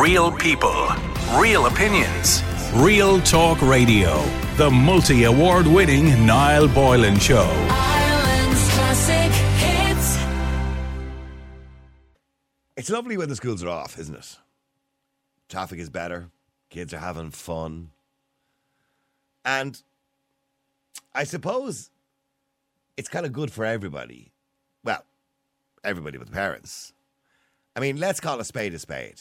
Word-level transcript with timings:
Real 0.00 0.32
people, 0.32 0.88
real 1.34 1.66
opinions, 1.66 2.42
real 2.72 3.20
talk 3.20 3.60
radio. 3.60 4.24
The 4.56 4.70
multi 4.70 5.24
award 5.24 5.66
winning 5.66 6.24
Niall 6.24 6.66
Boylan 6.68 7.18
Show. 7.18 7.46
Ireland's 7.68 8.72
classic 8.72 9.30
hits. 9.60 10.18
It's 12.74 12.88
lovely 12.88 13.18
when 13.18 13.28
the 13.28 13.36
schools 13.36 13.62
are 13.62 13.68
off, 13.68 13.98
isn't 13.98 14.14
it? 14.14 14.38
Traffic 15.50 15.78
is 15.78 15.90
better, 15.90 16.30
kids 16.70 16.94
are 16.94 16.98
having 16.98 17.30
fun. 17.30 17.90
And 19.44 19.82
I 21.14 21.24
suppose 21.24 21.90
it's 22.96 23.10
kind 23.10 23.26
of 23.26 23.34
good 23.34 23.52
for 23.52 23.66
everybody. 23.66 24.32
Well, 24.84 25.04
everybody 25.84 26.16
but 26.16 26.28
the 26.28 26.32
parents. 26.32 26.94
I 27.76 27.80
mean, 27.80 27.98
let's 27.98 28.20
call 28.20 28.40
a 28.40 28.44
spade 28.46 28.72
a 28.72 28.78
spade. 28.78 29.20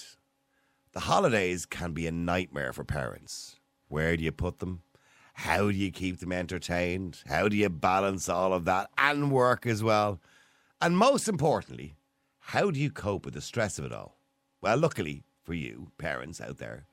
The 0.93 1.01
holidays 1.01 1.65
can 1.65 1.93
be 1.93 2.05
a 2.05 2.11
nightmare 2.11 2.73
for 2.73 2.83
parents. 2.83 3.59
Where 3.87 4.17
do 4.17 4.23
you 4.23 4.31
put 4.31 4.59
them? 4.59 4.83
How 5.33 5.71
do 5.71 5.77
you 5.77 5.91
keep 5.91 6.19
them 6.19 6.33
entertained? 6.33 7.23
How 7.27 7.47
do 7.47 7.55
you 7.55 7.69
balance 7.69 8.27
all 8.27 8.53
of 8.53 8.65
that 8.65 8.89
and 8.97 9.31
work 9.31 9.65
as 9.65 9.81
well? 9.81 10.19
And 10.81 10.97
most 10.97 11.29
importantly, 11.29 11.95
how 12.39 12.71
do 12.71 12.79
you 12.79 12.91
cope 12.91 13.23
with 13.23 13.35
the 13.35 13.41
stress 13.41 13.79
of 13.79 13.85
it 13.85 13.93
all? 13.93 14.17
Well, 14.61 14.77
luckily 14.77 15.23
for 15.43 15.53
you, 15.53 15.91
parents 15.97 16.41
out 16.41 16.57
there, 16.57 16.85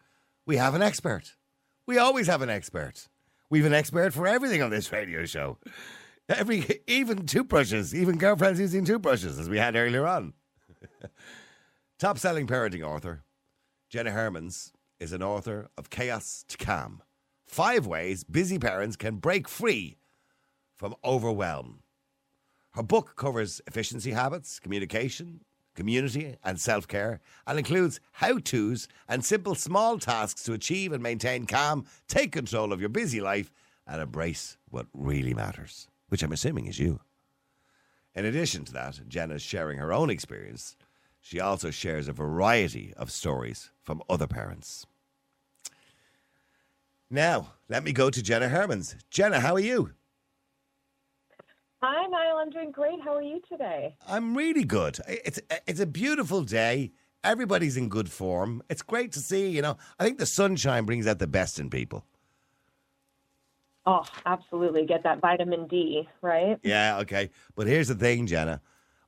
we 0.47 0.57
have 0.57 0.75
an 0.75 0.83
expert. 0.83 1.35
We 1.87 1.99
always 1.99 2.29
have 2.29 2.43
an 2.43 2.51
expert. 2.51 3.09
We've 3.51 3.65
an 3.65 3.75
expert 3.75 4.15
for 4.15 4.29
everything 4.29 4.63
on 4.63 4.71
this 4.71 4.93
radio 4.93 5.25
show. 5.25 5.59
Every 6.29 6.83
even 6.87 7.27
toothbrushes, 7.27 7.95
even 7.95 8.19
girlfriends 8.19 8.61
using 8.61 8.85
toothbrushes, 8.85 9.39
as 9.39 9.49
we 9.49 9.59
had 9.59 9.75
earlier 9.75 10.07
on. 10.07 10.35
Top 11.99 12.19
selling 12.19 12.47
parenting 12.47 12.83
author, 12.85 13.25
Jenna 13.89 14.11
Hermans, 14.11 14.73
is 15.01 15.15
an 15.15 15.23
author 15.23 15.69
of 15.79 15.89
Chaos 15.89 16.45
to 16.49 16.59
Calm. 16.59 17.01
Five 17.47 17.87
ways 17.87 18.23
busy 18.23 18.59
parents 18.59 18.97
can 18.97 19.17
break 19.17 19.49
free 19.49 19.97
from 20.77 20.95
overwhelm. 21.03 21.81
Her 22.73 22.83
book 22.83 23.17
covers 23.17 23.63
efficiency 23.67 24.11
habits, 24.11 24.61
communication, 24.61 25.41
community, 25.75 26.37
and 26.45 26.61
self 26.61 26.87
care, 26.87 27.21
and 27.47 27.59
includes 27.59 27.99
how 28.13 28.39
to's 28.39 28.89
and 29.09 29.25
simple 29.25 29.55
small 29.55 29.99
tasks 29.99 30.43
to 30.43 30.53
achieve 30.53 30.93
and 30.93 31.03
maintain 31.03 31.47
calm, 31.47 31.87
take 32.09 32.31
control 32.33 32.75
of 32.75 32.81
your 32.81 32.91
busy 32.91 33.23
life, 33.23 33.55
and 33.87 34.03
embrace 34.03 34.59
what 34.69 34.87
really 34.93 35.33
matters, 35.33 35.89
which 36.11 36.23
I'm 36.23 36.33
assuming 36.33 36.67
is 36.67 36.79
you. 36.79 37.01
In 38.15 38.27
addition 38.27 38.65
to 38.67 38.73
that, 38.75 39.01
Jenna's 39.09 39.41
sharing 39.41 39.79
her 39.79 39.95
own 39.95 40.11
experience. 40.11 40.77
She 41.21 41.41
also 41.41 41.71
shares 41.71 42.09
a 42.09 42.13
variety 42.13 42.95
of 42.97 43.11
stories 43.11 43.71
from 43.83 44.03
other 44.09 44.27
parents. 44.27 44.87
Now, 47.11 47.53
let 47.69 47.85
me 47.85 47.93
go 47.93 48.11
to 48.11 48.23
Jenna 48.23 48.49
Hermans. 48.49 48.97
Jenna, 49.11 49.41
how 49.41 49.55
are 49.55 49.61
you? 49.61 49.93
Hi, 51.83 52.07
Niall. 52.07 52.39
I'm 52.39 52.51
doing 52.51 52.73
great. 52.73 53.01
How 53.03 53.15
are 53.15 53.23
you 53.23 53.41
today? 53.49 53.95
I'm 54.07 54.37
really 54.37 54.65
good. 54.65 54.99
It's 55.07 55.41
it's 55.67 55.81
a 55.81 55.87
beautiful 55.87 56.43
day. 56.43 56.93
Everybody's 57.23 57.77
in 57.77 57.89
good 57.89 58.11
form. 58.11 58.63
It's 58.69 58.83
great 58.83 59.13
to 59.13 59.21
see. 59.21 59.49
You 59.49 59.63
know, 59.63 59.77
I 59.99 60.05
think 60.05 60.19
the 60.19 60.27
sunshine 60.27 60.85
brings 60.85 61.07
out 61.07 61.19
the 61.19 61.27
best 61.27 61.59
in 61.59 61.71
people. 61.71 62.05
Oh, 63.87 64.05
absolutely. 64.27 64.85
Get 64.87 65.03
that 65.05 65.21
vitamin 65.21 65.67
D, 65.67 66.09
right? 66.21 66.59
Yeah, 66.63 66.99
okay. 66.99 67.31
But 67.55 67.69
here's 67.69 67.89
the 67.89 67.95
thing, 67.95 68.27
Jenna. 68.27 68.61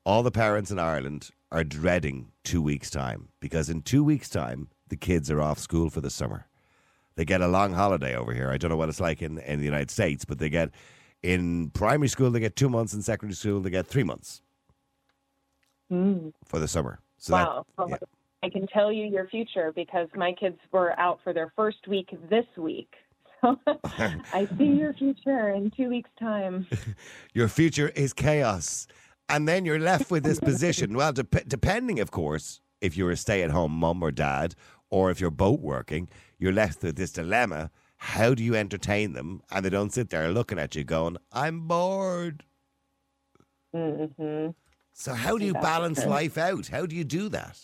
All 0.05 0.23
the 0.23 0.31
parents 0.31 0.71
in 0.71 0.79
Ireland 0.79 1.31
are 1.53 1.65
dreading 1.65 2.31
two 2.45 2.63
weeks' 2.63 2.91
time 2.91 3.29
because 3.41 3.69
in 3.69 3.83
two 3.83 4.05
weeks' 4.05 4.29
time, 4.29 4.69
the 4.89 4.97
kids 4.97 5.31
are 5.31 5.41
off 5.41 5.59
school 5.59 5.91
for 5.91 6.01
the 6.01 6.11
summer. 6.11 6.47
They 7.17 7.25
get 7.25 7.41
a 7.41 7.49
long 7.49 7.73
holiday 7.75 8.15
over 8.17 8.33
here. 8.33 8.51
I 8.51 8.57
don't 8.57 8.71
know 8.71 8.77
what 8.77 8.89
it's 8.89 9.01
like 9.01 9.21
in, 9.21 9.39
in 9.39 9.59
the 9.59 9.65
United 9.65 9.91
States, 9.91 10.25
but 10.25 10.39
they 10.39 10.49
get 10.49 10.71
in 11.23 11.71
primary 11.71 12.09
school, 12.09 12.31
they 12.31 12.41
get 12.41 12.57
two 12.57 12.69
months. 12.71 12.95
In 12.95 13.03
secondary 13.03 13.35
school, 13.35 13.61
they 13.61 13.71
get 13.71 13.87
three 13.87 14.05
months 14.05 14.43
Mm. 15.93 16.33
for 16.45 16.61
the 16.61 16.69
summer. 16.69 17.01
So 17.19 17.33
wow. 17.35 17.65
that, 17.79 17.89
yeah. 17.91 17.97
I 18.45 18.49
can 18.49 18.69
tell 18.69 18.93
you 18.93 19.07
your 19.07 19.27
future 19.27 19.73
because 19.75 20.07
my 20.15 20.33
kids 20.33 20.57
were 20.71 20.99
out 21.01 21.19
for 21.25 21.33
their 21.33 21.53
first 21.57 21.89
week 21.89 22.09
this 22.29 22.47
week. 22.57 22.93
So 23.43 23.59
I 24.35 24.47
see 24.59 24.65
your 24.67 24.93
future 24.93 25.49
in 25.51 25.71
two 25.75 25.89
weeks' 25.89 26.11
time. 26.19 26.67
your 27.33 27.49
future 27.49 27.89
is 27.89 28.13
chaos. 28.13 28.87
And 29.31 29.47
then 29.47 29.65
you're 29.65 29.79
left 29.79 30.11
with 30.11 30.25
this 30.25 30.41
position. 30.41 30.97
Well, 30.97 31.13
dep- 31.13 31.49
depending, 31.49 32.01
of 32.01 32.11
course, 32.11 32.61
if 32.81 32.97
you're 32.97 33.13
a 33.13 33.17
stay 33.17 33.43
at 33.43 33.51
home 33.51 33.73
mum 33.73 34.03
or 34.03 34.11
dad, 34.11 34.55
or 34.91 35.11
if 35.11 35.21
you're 35.21 35.31
both 35.31 35.61
working, 35.61 36.09
you're 36.39 36.53
left 36.53 36.83
with 36.83 36.97
this 36.97 37.13
dilemma. 37.13 37.71
How 37.97 38.35
do 38.35 38.43
you 38.43 38.55
entertain 38.55 39.13
them? 39.13 39.43
And 39.51 39.65
they 39.65 39.71
don't 39.71 39.93
sit 39.93 40.11
there 40.11 40.31
looking 40.33 40.59
at 40.59 40.75
you 40.75 40.85
going, 40.85 41.17
I'm 41.33 41.69
bored. 41.69 42.45
hmm 43.73 44.49
So, 44.93 45.15
how 45.15 45.39
do 45.39 45.45
you 45.45 45.53
balance 45.55 46.05
life 46.07 46.37
out? 46.37 46.67
How 46.69 46.87
do 46.87 46.97
you 46.97 47.05
do 47.05 47.29
that? 47.29 47.59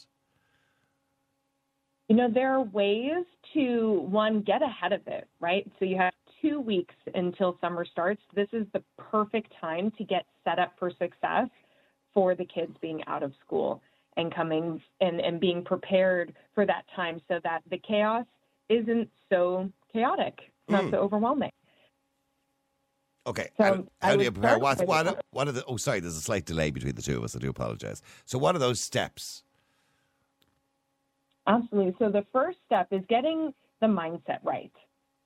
You 2.08 2.14
know, 2.16 2.30
there 2.32 2.52
are 2.52 2.62
ways 2.62 3.24
to, 3.54 4.06
one, 4.08 4.42
get 4.42 4.62
ahead 4.62 4.92
of 4.92 5.00
it, 5.08 5.26
right? 5.40 5.68
So 5.78 5.84
you 5.84 5.96
have 5.96 6.14
two 6.46 6.60
weeks 6.60 6.94
until 7.14 7.56
summer 7.60 7.84
starts. 7.84 8.22
This 8.34 8.48
is 8.52 8.66
the 8.72 8.82
perfect 8.98 9.52
time 9.60 9.90
to 9.98 10.04
get 10.04 10.24
set 10.44 10.58
up 10.58 10.72
for 10.78 10.90
success 10.90 11.48
for 12.14 12.34
the 12.34 12.44
kids 12.44 12.72
being 12.80 13.02
out 13.06 13.22
of 13.22 13.32
school 13.44 13.82
and 14.16 14.34
coming 14.34 14.80
and, 15.00 15.20
and 15.20 15.40
being 15.40 15.62
prepared 15.64 16.34
for 16.54 16.64
that 16.66 16.84
time 16.94 17.20
so 17.28 17.40
that 17.44 17.62
the 17.70 17.78
chaos 17.78 18.24
isn't 18.68 19.08
so 19.30 19.70
chaotic, 19.92 20.38
not 20.68 20.84
Mm. 20.84 20.90
so 20.92 20.96
overwhelming. 20.98 21.52
Okay. 23.26 23.50
So, 23.56 23.64
and 23.64 23.88
I 24.00 24.06
how 24.06 24.16
do 24.16 24.24
you 24.24 24.32
prepare? 24.32 24.58
What, 24.58 24.86
what, 24.86 25.24
what 25.30 25.48
are 25.48 25.52
the, 25.52 25.64
oh, 25.66 25.76
sorry, 25.76 26.00
there's 26.00 26.16
a 26.16 26.20
slight 26.20 26.44
delay 26.46 26.70
between 26.70 26.94
the 26.94 27.02
two 27.02 27.16
of 27.18 27.24
us. 27.24 27.34
I 27.34 27.40
do 27.40 27.50
apologize. 27.50 28.02
So, 28.24 28.38
what 28.38 28.54
are 28.54 28.60
those 28.60 28.80
steps? 28.80 29.42
Absolutely. 31.46 31.94
So 31.98 32.10
the 32.10 32.24
first 32.32 32.58
step 32.66 32.88
is 32.92 33.02
getting 33.08 33.52
the 33.80 33.86
mindset 33.86 34.38
right. 34.42 34.72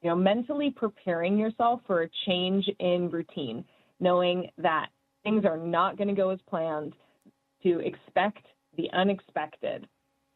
You 0.02 0.10
know, 0.10 0.16
mentally 0.16 0.70
preparing 0.74 1.38
yourself 1.38 1.80
for 1.86 2.02
a 2.02 2.08
change 2.26 2.64
in 2.78 3.10
routine, 3.10 3.64
knowing 3.98 4.48
that 4.58 4.86
things 5.24 5.44
are 5.44 5.58
not 5.58 5.98
going 5.98 6.08
to 6.08 6.14
go 6.14 6.30
as 6.30 6.38
planned, 6.48 6.94
to 7.62 7.80
expect 7.80 8.46
the 8.76 8.88
unexpected. 8.92 9.86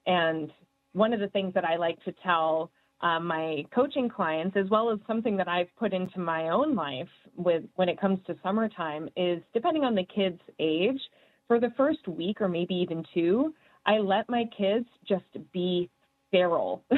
And 0.07 0.51
one 0.93 1.15
of 1.15 1.21
the 1.21 1.29
things 1.29 1.55
that 1.55 1.65
I 1.65 1.77
like 1.77 2.03
to 2.05 2.13
tell 2.23 2.71
uh, 3.01 3.19
my 3.21 3.65
coaching 3.75 4.09
clients, 4.09 4.57
as 4.57 4.69
well 4.71 4.91
as 4.91 4.99
something 5.07 5.37
that 5.39 5.49
I've 5.49 5.75
put 5.79 5.93
into 5.93 6.19
my 6.21 6.51
own 6.51 6.75
life 6.75 7.09
with 7.37 7.65
when 7.77 7.89
it 7.89 8.01
comes 8.01 8.19
to 8.27 8.37
summertime, 8.43 9.09
is 9.17 9.43
depending 9.53 9.85
on 9.85 9.95
the 9.95 10.05
kid's 10.15 10.41
age, 10.59 11.01
for 11.49 11.61
the 11.61 11.73
first 11.77 12.07
week 12.09 12.41
or 12.41 12.49
maybe 12.49 12.75
even 12.75 13.05
two, 13.13 13.55
I 13.87 13.99
let 13.99 14.29
my 14.29 14.45
kids 14.57 14.87
just 15.07 15.25
be 15.53 15.91
feral. 16.31 16.85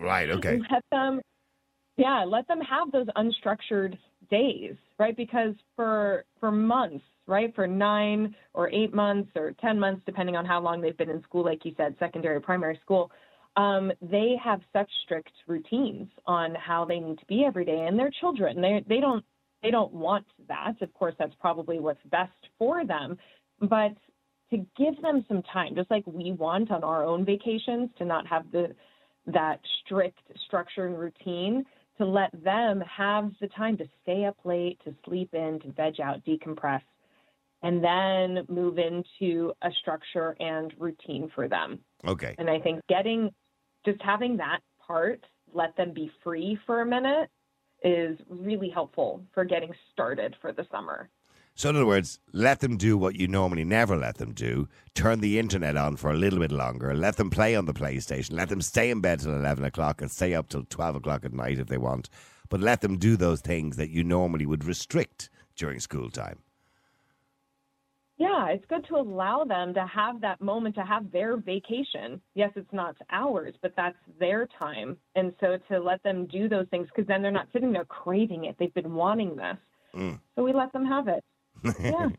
Right, 0.00 0.30
okay. 0.30 0.60
let 0.70 0.84
them, 0.92 1.20
yeah, 1.96 2.24
let 2.26 2.48
them 2.48 2.60
have 2.60 2.90
those 2.90 3.06
unstructured 3.16 3.96
days, 4.30 4.74
right? 4.98 5.16
Because 5.16 5.54
for 5.76 6.24
for 6.40 6.50
months, 6.50 7.04
right, 7.26 7.54
for 7.54 7.66
nine 7.66 8.34
or 8.52 8.68
eight 8.70 8.92
months 8.92 9.30
or 9.36 9.52
ten 9.60 9.78
months, 9.78 10.02
depending 10.06 10.36
on 10.36 10.44
how 10.44 10.60
long 10.60 10.80
they've 10.80 10.96
been 10.96 11.10
in 11.10 11.22
school, 11.22 11.44
like 11.44 11.64
you 11.64 11.72
said, 11.76 11.94
secondary, 11.98 12.40
primary 12.40 12.78
school, 12.82 13.10
um, 13.56 13.92
they 14.02 14.34
have 14.42 14.60
such 14.72 14.90
strict 15.04 15.30
routines 15.46 16.08
on 16.26 16.54
how 16.54 16.84
they 16.84 16.98
need 16.98 17.18
to 17.18 17.26
be 17.26 17.44
every 17.44 17.64
day, 17.64 17.86
and 17.86 17.98
they're 17.98 18.10
children. 18.20 18.60
They 18.60 18.84
they 18.88 19.00
don't 19.00 19.24
they 19.62 19.70
don't 19.70 19.92
want 19.92 20.26
that. 20.48 20.74
Of 20.80 20.92
course, 20.94 21.14
that's 21.18 21.34
probably 21.40 21.78
what's 21.78 22.02
best 22.10 22.32
for 22.58 22.84
them, 22.84 23.16
but 23.60 23.94
to 24.50 24.66
give 24.76 25.00
them 25.00 25.24
some 25.28 25.42
time, 25.52 25.74
just 25.74 25.90
like 25.90 26.04
we 26.06 26.32
want 26.32 26.70
on 26.70 26.84
our 26.84 27.04
own 27.04 27.24
vacations, 27.24 27.90
to 27.98 28.04
not 28.04 28.26
have 28.26 28.50
the 28.50 28.74
that 29.26 29.60
strict 29.84 30.20
structure 30.46 30.86
and 30.86 30.98
routine, 30.98 31.64
to 31.98 32.04
let 32.04 32.30
them 32.42 32.82
have 32.82 33.30
the 33.40 33.48
time 33.48 33.76
to 33.78 33.84
stay 34.02 34.24
up 34.24 34.36
late, 34.44 34.78
to 34.84 34.94
sleep 35.04 35.30
in, 35.32 35.60
to 35.60 35.72
veg 35.72 36.00
out, 36.00 36.24
decompress, 36.24 36.82
and 37.62 37.82
then 37.82 38.44
move 38.48 38.78
into 38.78 39.52
a 39.62 39.70
structure 39.80 40.36
and 40.40 40.72
routine 40.78 41.30
for 41.34 41.48
them. 41.48 41.78
Okay. 42.06 42.34
And 42.38 42.50
I 42.50 42.58
think 42.60 42.80
getting 42.88 43.30
just 43.84 44.00
having 44.02 44.36
that 44.38 44.60
part, 44.86 45.24
let 45.52 45.76
them 45.76 45.92
be 45.92 46.10
free 46.22 46.58
for 46.66 46.80
a 46.80 46.86
minute, 46.86 47.28
is 47.82 48.18
really 48.28 48.70
helpful 48.70 49.22
for 49.32 49.44
getting 49.44 49.72
started 49.92 50.34
for 50.40 50.52
the 50.52 50.66
summer. 50.72 51.08
So, 51.56 51.68
in 51.68 51.76
other 51.76 51.86
words, 51.86 52.18
let 52.32 52.58
them 52.60 52.76
do 52.76 52.98
what 52.98 53.14
you 53.14 53.28
normally 53.28 53.64
never 53.64 53.96
let 53.96 54.18
them 54.18 54.32
do. 54.32 54.68
Turn 54.94 55.20
the 55.20 55.38
internet 55.38 55.76
on 55.76 55.96
for 55.96 56.10
a 56.10 56.16
little 56.16 56.40
bit 56.40 56.50
longer. 56.50 56.94
Let 56.94 57.16
them 57.16 57.30
play 57.30 57.54
on 57.54 57.66
the 57.66 57.72
PlayStation. 57.72 58.32
Let 58.32 58.48
them 58.48 58.60
stay 58.60 58.90
in 58.90 59.00
bed 59.00 59.20
till 59.20 59.34
11 59.34 59.64
o'clock 59.64 60.02
and 60.02 60.10
stay 60.10 60.34
up 60.34 60.48
till 60.48 60.64
12 60.64 60.96
o'clock 60.96 61.24
at 61.24 61.32
night 61.32 61.60
if 61.60 61.68
they 61.68 61.78
want. 61.78 62.10
But 62.48 62.60
let 62.60 62.80
them 62.80 62.98
do 62.98 63.16
those 63.16 63.40
things 63.40 63.76
that 63.76 63.90
you 63.90 64.02
normally 64.02 64.46
would 64.46 64.64
restrict 64.64 65.30
during 65.54 65.78
school 65.78 66.10
time. 66.10 66.40
Yeah, 68.16 68.48
it's 68.48 68.64
good 68.66 68.86
to 68.88 68.96
allow 68.96 69.44
them 69.44 69.74
to 69.74 69.86
have 69.86 70.20
that 70.20 70.40
moment 70.40 70.74
to 70.76 70.82
have 70.84 71.10
their 71.12 71.36
vacation. 71.36 72.20
Yes, 72.34 72.50
it's 72.54 72.72
not 72.72 72.96
ours, 73.10 73.54
but 73.60 73.74
that's 73.76 73.96
their 74.20 74.48
time. 74.58 74.96
And 75.16 75.32
so 75.40 75.58
to 75.68 75.80
let 75.80 76.02
them 76.02 76.26
do 76.26 76.48
those 76.48 76.66
things, 76.70 76.88
because 76.88 77.08
then 77.08 77.22
they're 77.22 77.32
not 77.32 77.48
sitting 77.52 77.72
there 77.72 77.84
craving 77.84 78.44
it. 78.44 78.56
They've 78.58 78.74
been 78.74 78.94
wanting 78.94 79.36
this. 79.36 79.56
Mm. 79.94 80.20
So 80.36 80.44
we 80.44 80.52
let 80.52 80.72
them 80.72 80.86
have 80.86 81.08
it. 81.08 81.24
Yeah. 81.80 82.08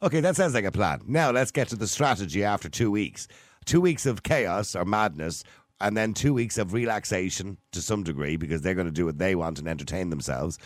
Okay, 0.00 0.20
that 0.20 0.36
sounds 0.36 0.54
like 0.54 0.64
a 0.64 0.70
plan. 0.70 1.00
Now 1.06 1.32
let's 1.32 1.50
get 1.50 1.68
to 1.68 1.76
the 1.76 1.88
strategy 1.88 2.44
after 2.44 2.68
two 2.68 2.88
weeks. 2.90 3.26
Two 3.64 3.80
weeks 3.80 4.06
of 4.06 4.22
chaos 4.22 4.76
or 4.76 4.84
madness, 4.84 5.42
and 5.80 5.96
then 5.96 6.14
two 6.14 6.32
weeks 6.32 6.56
of 6.56 6.72
relaxation 6.72 7.58
to 7.72 7.82
some 7.82 8.04
degree 8.04 8.36
because 8.36 8.62
they're 8.62 8.74
going 8.74 8.86
to 8.86 8.92
do 8.92 9.04
what 9.06 9.18
they 9.18 9.34
want 9.34 9.58
and 9.58 9.66
entertain 9.66 10.10
themselves 10.10 10.58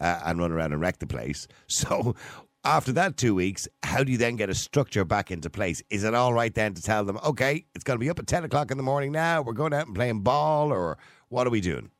uh, 0.00 0.20
and 0.24 0.40
run 0.40 0.50
around 0.52 0.72
and 0.72 0.80
wreck 0.80 0.98
the 0.98 1.06
place. 1.06 1.46
So 1.68 2.16
after 2.64 2.92
that 2.92 3.16
two 3.16 3.34
weeks, 3.34 3.68
how 3.84 4.02
do 4.02 4.10
you 4.10 4.18
then 4.18 4.36
get 4.36 4.50
a 4.50 4.54
structure 4.54 5.04
back 5.04 5.30
into 5.30 5.48
place? 5.48 5.82
Is 5.90 6.02
it 6.02 6.14
all 6.14 6.34
right 6.34 6.52
then 6.52 6.74
to 6.74 6.82
tell 6.82 7.04
them, 7.04 7.18
okay, 7.24 7.64
it's 7.74 7.84
going 7.84 7.98
to 7.98 8.04
be 8.04 8.10
up 8.10 8.18
at 8.18 8.26
10 8.26 8.44
o'clock 8.44 8.70
in 8.70 8.76
the 8.76 8.82
morning 8.82 9.12
now, 9.12 9.40
we're 9.42 9.52
going 9.52 9.72
out 9.72 9.86
and 9.86 9.94
playing 9.94 10.20
ball, 10.20 10.72
or 10.72 10.98
what 11.28 11.46
are 11.46 11.50
we 11.50 11.60
doing? 11.60 11.90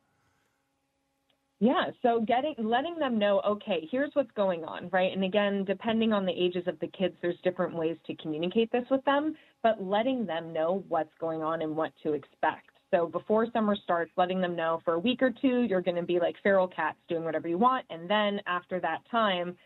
Yeah, 1.60 1.86
so 2.02 2.20
getting 2.20 2.54
letting 2.58 2.98
them 2.98 3.18
know, 3.18 3.40
okay, 3.44 3.88
here's 3.90 4.10
what's 4.14 4.30
going 4.36 4.64
on, 4.64 4.88
right? 4.92 5.12
And 5.12 5.24
again, 5.24 5.64
depending 5.64 6.12
on 6.12 6.24
the 6.24 6.32
ages 6.32 6.68
of 6.68 6.78
the 6.78 6.86
kids, 6.86 7.16
there's 7.20 7.38
different 7.42 7.74
ways 7.74 7.96
to 8.06 8.14
communicate 8.14 8.70
this 8.70 8.84
with 8.90 9.04
them, 9.04 9.34
but 9.62 9.82
letting 9.82 10.24
them 10.24 10.52
know 10.52 10.84
what's 10.88 11.10
going 11.20 11.42
on 11.42 11.62
and 11.62 11.76
what 11.76 11.92
to 12.04 12.12
expect. 12.12 12.70
So 12.92 13.06
before 13.06 13.48
summer 13.52 13.74
starts, 13.74 14.12
letting 14.16 14.40
them 14.40 14.54
know 14.54 14.80
for 14.84 14.94
a 14.94 14.98
week 14.98 15.20
or 15.20 15.30
two, 15.30 15.62
you're 15.62 15.82
going 15.82 15.96
to 15.96 16.04
be 16.04 16.20
like 16.20 16.36
feral 16.44 16.68
cats 16.68 16.96
doing 17.08 17.24
whatever 17.24 17.48
you 17.48 17.58
want, 17.58 17.84
and 17.90 18.08
then 18.08 18.40
after 18.46 18.78
that 18.80 19.00
time, 19.10 19.56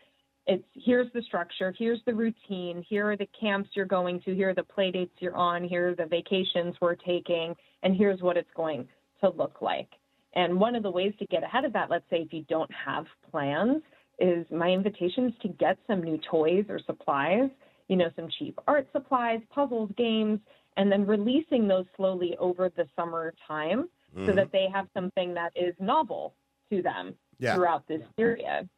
it's 0.47 0.65
here's 0.73 1.13
the 1.13 1.21
structure, 1.21 1.73
here's 1.77 2.01
the 2.05 2.13
routine, 2.13 2.83
here 2.89 3.11
are 3.11 3.15
the 3.15 3.29
camps 3.39 3.69
you're 3.75 3.85
going 3.85 4.19
to, 4.21 4.35
here 4.35 4.49
are 4.49 4.55
the 4.55 4.63
play 4.63 4.89
dates 4.89 5.13
you're 5.19 5.37
on, 5.37 5.63
here 5.63 5.89
are 5.89 5.95
the 5.95 6.05
vacations 6.05 6.75
we're 6.81 6.95
taking, 6.95 7.55
and 7.83 7.95
here's 7.95 8.21
what 8.21 8.35
it's 8.35 8.49
going 8.55 8.87
to 9.21 9.29
look 9.29 9.61
like. 9.61 9.89
And 10.35 10.59
one 10.59 10.75
of 10.75 10.83
the 10.83 10.91
ways 10.91 11.13
to 11.19 11.25
get 11.27 11.43
ahead 11.43 11.65
of 11.65 11.73
that, 11.73 11.89
let's 11.89 12.05
say 12.09 12.17
if 12.17 12.33
you 12.33 12.43
don't 12.49 12.69
have 12.85 13.05
plans, 13.29 13.83
is 14.19 14.45
my 14.51 14.69
invitation 14.69 15.27
is 15.27 15.33
to 15.41 15.47
get 15.47 15.77
some 15.87 16.01
new 16.01 16.19
toys 16.29 16.65
or 16.69 16.79
supplies, 16.85 17.49
you 17.87 17.95
know, 17.95 18.09
some 18.15 18.27
cheap 18.39 18.57
art 18.67 18.87
supplies, 18.91 19.39
puzzles, 19.49 19.91
games, 19.97 20.39
and 20.77 20.91
then 20.91 21.05
releasing 21.05 21.67
those 21.67 21.85
slowly 21.95 22.35
over 22.39 22.69
the 22.75 22.87
summer 22.95 23.33
time 23.47 23.89
so 24.13 24.19
mm-hmm. 24.19 24.35
that 24.35 24.51
they 24.51 24.67
have 24.71 24.87
something 24.93 25.33
that 25.33 25.51
is 25.55 25.73
novel 25.79 26.35
to 26.69 26.81
them 26.81 27.15
Yeah. 27.39 27.55
throughout 27.55 27.87
this 27.87 28.01
period. 28.15 28.69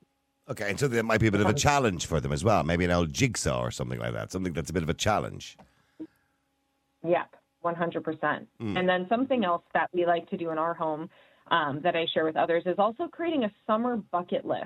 Okay, 0.47 0.69
and 0.69 0.79
so 0.79 0.87
that 0.87 1.03
might 1.03 1.19
be 1.19 1.27
a 1.27 1.31
bit 1.31 1.41
of 1.41 1.47
a 1.47 1.49
um, 1.49 1.55
challenge 1.55 2.05
for 2.05 2.21
them 2.21 2.31
as 2.31 2.43
well. 2.43 2.63
Maybe 2.63 2.85
an 2.85 2.91
old 2.91 3.11
jigsaw 3.11 3.61
or 3.61 3.71
something 3.71 3.99
like 3.99 4.13
that. 4.13 4.31
Something 4.31 4.53
that's 4.53 4.69
a 4.69 4.73
bit 4.73 4.83
of 4.83 4.89
a 4.89 4.93
challenge. 4.93 5.57
Yep, 7.03 7.35
100%. 7.63 8.47
Hmm. 8.59 8.77
And 8.77 8.87
then 8.87 9.07
something 9.09 9.43
else 9.43 9.63
that 9.73 9.89
we 9.91 10.05
like 10.05 10.29
to 10.29 10.37
do 10.37 10.51
in 10.51 10.57
our 10.57 10.73
home 10.73 11.09
um, 11.51 11.79
that 11.83 11.95
I 11.95 12.05
share 12.13 12.25
with 12.25 12.35
others 12.35 12.63
is 12.65 12.75
also 12.77 13.07
creating 13.07 13.43
a 13.43 13.51
summer 13.67 13.97
bucket 13.97 14.45
list. 14.45 14.65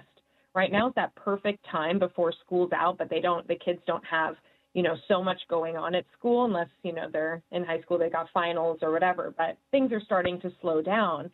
Right 0.55 0.71
now 0.71 0.87
is 0.87 0.93
that 0.95 1.13
perfect 1.15 1.65
time 1.71 1.99
before 1.99 2.33
school's 2.45 2.71
out, 2.71 2.97
but 2.97 3.09
they 3.09 3.19
don't, 3.19 3.47
the 3.47 3.55
kids 3.55 3.79
don't 3.85 4.03
have, 4.05 4.35
you 4.73 4.81
know, 4.81 4.95
so 5.07 5.23
much 5.23 5.39
going 5.49 5.77
on 5.77 5.95
at 5.95 6.05
school 6.17 6.45
unless, 6.45 6.69
you 6.83 6.93
know, 6.93 7.07
they're 7.11 7.41
in 7.51 7.63
high 7.63 7.81
school, 7.81 7.97
they 7.97 8.09
got 8.09 8.27
finals 8.33 8.79
or 8.81 8.91
whatever, 8.91 9.33
but 9.37 9.57
things 9.71 9.91
are 9.91 10.01
starting 10.01 10.39
to 10.41 10.51
slow 10.61 10.81
down. 10.81 11.29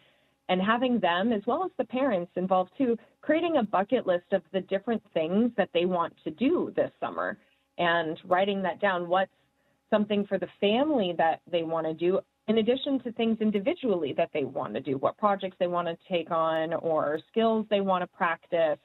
And 0.48 0.62
having 0.62 1.00
them, 1.00 1.34
as 1.34 1.42
well 1.48 1.64
as 1.64 1.72
the 1.78 1.86
parents 1.86 2.32
involved 2.36 2.72
too, 2.78 2.98
creating 3.22 3.58
a 3.58 3.64
bucket 3.64 4.06
list 4.06 4.32
of 4.32 4.44
the 4.54 4.62
different 4.62 5.02
things 5.14 5.52
that 5.58 5.70
they 5.74 5.86
want 5.86 6.14
to 6.24 6.30
do 6.32 6.72
this 6.76 6.92
summer 7.00 7.38
and 7.78 8.20
writing 8.26 8.62
that 8.62 8.80
down. 8.80 9.10
What's 9.10 9.32
something 9.90 10.26
for 10.28 10.38
the 10.38 10.48
family 10.60 11.16
that 11.18 11.42
they 11.52 11.64
want 11.64 11.88
to 11.88 11.94
do 11.94 12.20
in 12.48 12.60
addition 12.60 13.00
to 13.02 13.12
things 13.14 13.38
individually 13.42 14.14
that 14.18 14.30
they 14.34 14.44
want 14.44 14.74
to 14.74 14.80
do 14.80 14.98
what 14.98 15.18
projects 15.18 15.58
they 15.60 15.68
want 15.68 15.88
to 15.88 15.98
take 16.10 16.32
on 16.32 16.74
or 16.74 17.20
skills 17.32 17.66
they 17.70 17.82
want 17.82 18.02
to 18.02 18.08
practice 18.08 18.80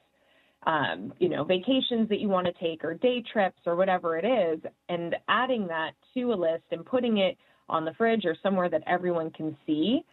um, 0.66 1.12
you 1.18 1.28
know 1.28 1.44
vacations 1.44 2.08
that 2.08 2.20
you 2.20 2.28
want 2.28 2.46
to 2.46 2.52
take 2.54 2.84
or 2.84 2.94
day 2.94 3.22
trips 3.32 3.60
or 3.66 3.76
whatever 3.76 4.18
it 4.18 4.24
is 4.24 4.60
and 4.88 5.16
adding 5.28 5.66
that 5.66 5.92
to 6.14 6.32
a 6.32 6.34
list 6.34 6.64
and 6.70 6.84
putting 6.84 7.18
it 7.18 7.36
on 7.68 7.84
the 7.84 7.94
fridge 7.94 8.24
or 8.24 8.36
somewhere 8.42 8.68
that 8.68 8.82
everyone 8.86 9.30
can 9.30 9.56
see. 9.66 10.04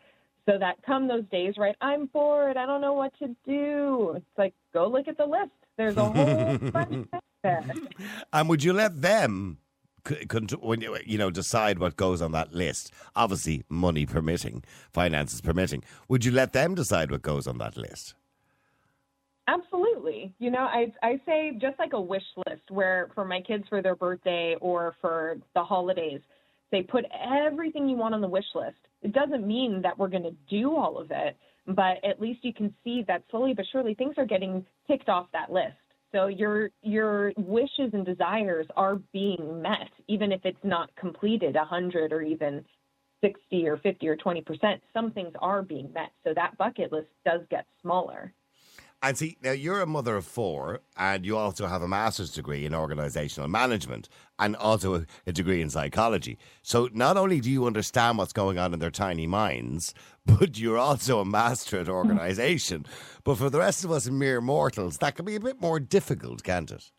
So 0.46 0.58
that 0.60 0.76
come 0.86 1.10
those 1.10 1.26
days 1.30 1.56
right 1.58 1.76
i'm 1.82 2.06
bored 2.06 2.56
i 2.56 2.66
don't 2.66 2.80
know 2.80 2.94
what 2.94 3.12
to 3.20 3.36
do. 3.46 4.14
It's 4.16 4.38
like 4.38 4.54
go 4.74 4.88
look 4.88 5.10
at 5.10 5.18
the 5.18 5.26
list. 5.26 5.52
There's 5.76 5.98
a 5.98 6.06
whole 6.06 6.58
bunch 6.72 7.10
there 7.44 7.64
And 8.34 8.50
would 8.50 8.64
you 8.64 8.74
let 8.74 9.02
them, 9.02 9.60
when 10.62 10.82
you, 10.82 11.18
know, 11.18 11.30
decide 11.30 11.80
what 11.80 11.96
goes 11.96 12.22
on 12.22 12.32
that 12.32 12.54
list? 12.54 12.92
Obviously, 13.16 13.64
money 13.70 14.06
permitting, 14.06 14.64
finances 14.92 15.42
permitting. 15.42 15.84
Would 16.08 16.26
you 16.26 16.32
let 16.32 16.54
them 16.54 16.76
decide 16.76 17.12
what 17.12 17.22
goes 17.22 17.48
on 17.48 17.58
that 17.60 17.78
list? 17.78 18.16
Absolutely. 19.48 20.34
You 20.40 20.52
know, 20.52 20.60
I 20.60 20.92
I 21.02 21.22
say 21.26 21.58
just 21.62 21.80
like 21.80 21.94
a 21.94 22.02
wish 22.02 22.24
list 22.46 22.64
where 22.70 23.10
for 23.16 23.24
my 23.24 23.40
kids 23.42 23.64
for 23.70 23.82
their 23.82 23.96
birthday 23.96 24.58
or 24.60 24.96
for 25.00 25.38
the 25.56 25.64
holidays, 25.64 26.20
say 26.70 26.84
put 26.84 27.06
everything 27.46 27.88
you 27.88 27.96
want 27.96 28.14
on 28.14 28.22
the 28.22 28.28
wish 28.28 28.46
list. 28.54 28.78
It 29.02 29.14
doesn't 29.14 29.48
mean 29.48 29.82
that 29.84 29.98
we're 29.98 30.10
going 30.10 30.24
to 30.24 30.36
do 30.50 30.76
all 30.76 30.98
of 30.98 31.12
it, 31.12 31.38
but 31.66 32.04
at 32.04 32.20
least 32.20 32.44
you 32.44 32.54
can 32.54 32.74
see 32.84 33.06
that 33.08 33.24
slowly 33.32 33.54
but 33.54 33.66
surely 33.72 33.94
things 33.94 34.16
are 34.18 34.26
getting 34.26 34.66
ticked 34.86 35.08
off 35.08 35.28
that 35.32 35.52
list. 35.52 35.76
So 36.14 36.28
your 36.28 36.70
your 36.82 37.34
wishes 37.38 37.92
and 37.94 38.06
desires 38.06 38.66
are 38.76 38.96
being 39.14 39.62
met, 39.62 39.90
even 40.08 40.32
if 40.32 40.42
it's 40.46 40.64
not 40.64 40.96
completed 40.96 41.56
a 41.56 41.66
hundred 41.66 42.14
or 42.14 42.22
even 42.22 42.64
sixty 43.22 43.68
or 43.68 43.78
fifty 43.78 44.08
or 44.08 44.16
twenty 44.16 44.42
percent. 44.42 44.82
Some 44.94 45.12
things 45.12 45.34
are 45.42 45.62
being 45.62 45.92
met, 45.94 46.12
so 46.24 46.34
that 46.34 46.58
bucket 46.58 46.92
list 46.92 47.08
does 47.26 47.42
get 47.50 47.66
smaller. 47.82 48.34
And 49.04 49.16
see, 49.16 49.38
now 49.44 49.52
you're 49.52 49.82
a 49.82 49.86
mother 49.86 50.16
of 50.16 50.26
four, 50.26 50.82
and 50.98 51.24
you 51.24 51.38
also 51.38 51.68
have 51.68 51.84
a 51.84 51.88
master's 51.88 52.32
degree 52.32 52.66
in 52.66 52.74
organizational 52.74 53.48
management 53.48 54.10
and 54.40 54.56
also 54.56 54.96
a, 54.96 55.06
a 55.28 55.32
degree 55.32 55.62
in 55.62 55.70
psychology. 55.70 56.40
So 56.64 56.90
not 56.92 57.16
only 57.16 57.40
do 57.40 57.52
you 57.52 57.68
understand 57.68 58.18
what's 58.18 58.34
going 58.34 58.58
on 58.58 58.74
in 58.74 58.80
their 58.80 58.90
tiny 58.90 59.28
minds, 59.28 59.94
but 60.26 60.58
you're 60.58 60.80
also 60.80 61.20
a 61.20 61.26
master 61.26 61.80
at 61.80 61.90
organization. 61.90 62.86
but 63.24 63.38
for 63.38 63.52
the 63.52 63.60
rest 63.60 63.86
of 63.86 63.92
us 63.92 64.10
mere 64.10 64.42
mortals, 64.42 64.98
that 64.98 65.16
can 65.16 65.26
be 65.26 65.36
a 65.36 65.40
bit 65.40 65.62
more 65.62 65.80
difficult, 65.80 66.44
can't 66.44 66.72
it? 66.72 66.92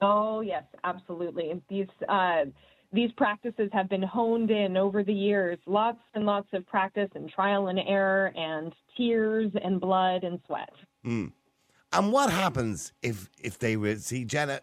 Oh 0.00 0.40
yes, 0.40 0.64
absolutely. 0.84 1.60
These 1.68 1.86
uh, 2.08 2.46
these 2.92 3.10
practices 3.12 3.70
have 3.72 3.88
been 3.88 4.02
honed 4.02 4.50
in 4.50 4.76
over 4.76 5.02
the 5.02 5.12
years. 5.12 5.58
Lots 5.66 5.98
and 6.14 6.24
lots 6.24 6.48
of 6.52 6.66
practice 6.66 7.10
and 7.14 7.30
trial 7.30 7.68
and 7.68 7.78
error 7.78 8.32
and 8.36 8.72
tears 8.96 9.50
and 9.62 9.80
blood 9.80 10.24
and 10.24 10.40
sweat. 10.46 10.72
Mm. 11.04 11.32
And 11.92 12.12
what 12.12 12.30
happens 12.30 12.92
if 13.02 13.28
if 13.42 13.58
they 13.58 13.76
would 13.76 14.02
see 14.02 14.24
Jenna? 14.24 14.60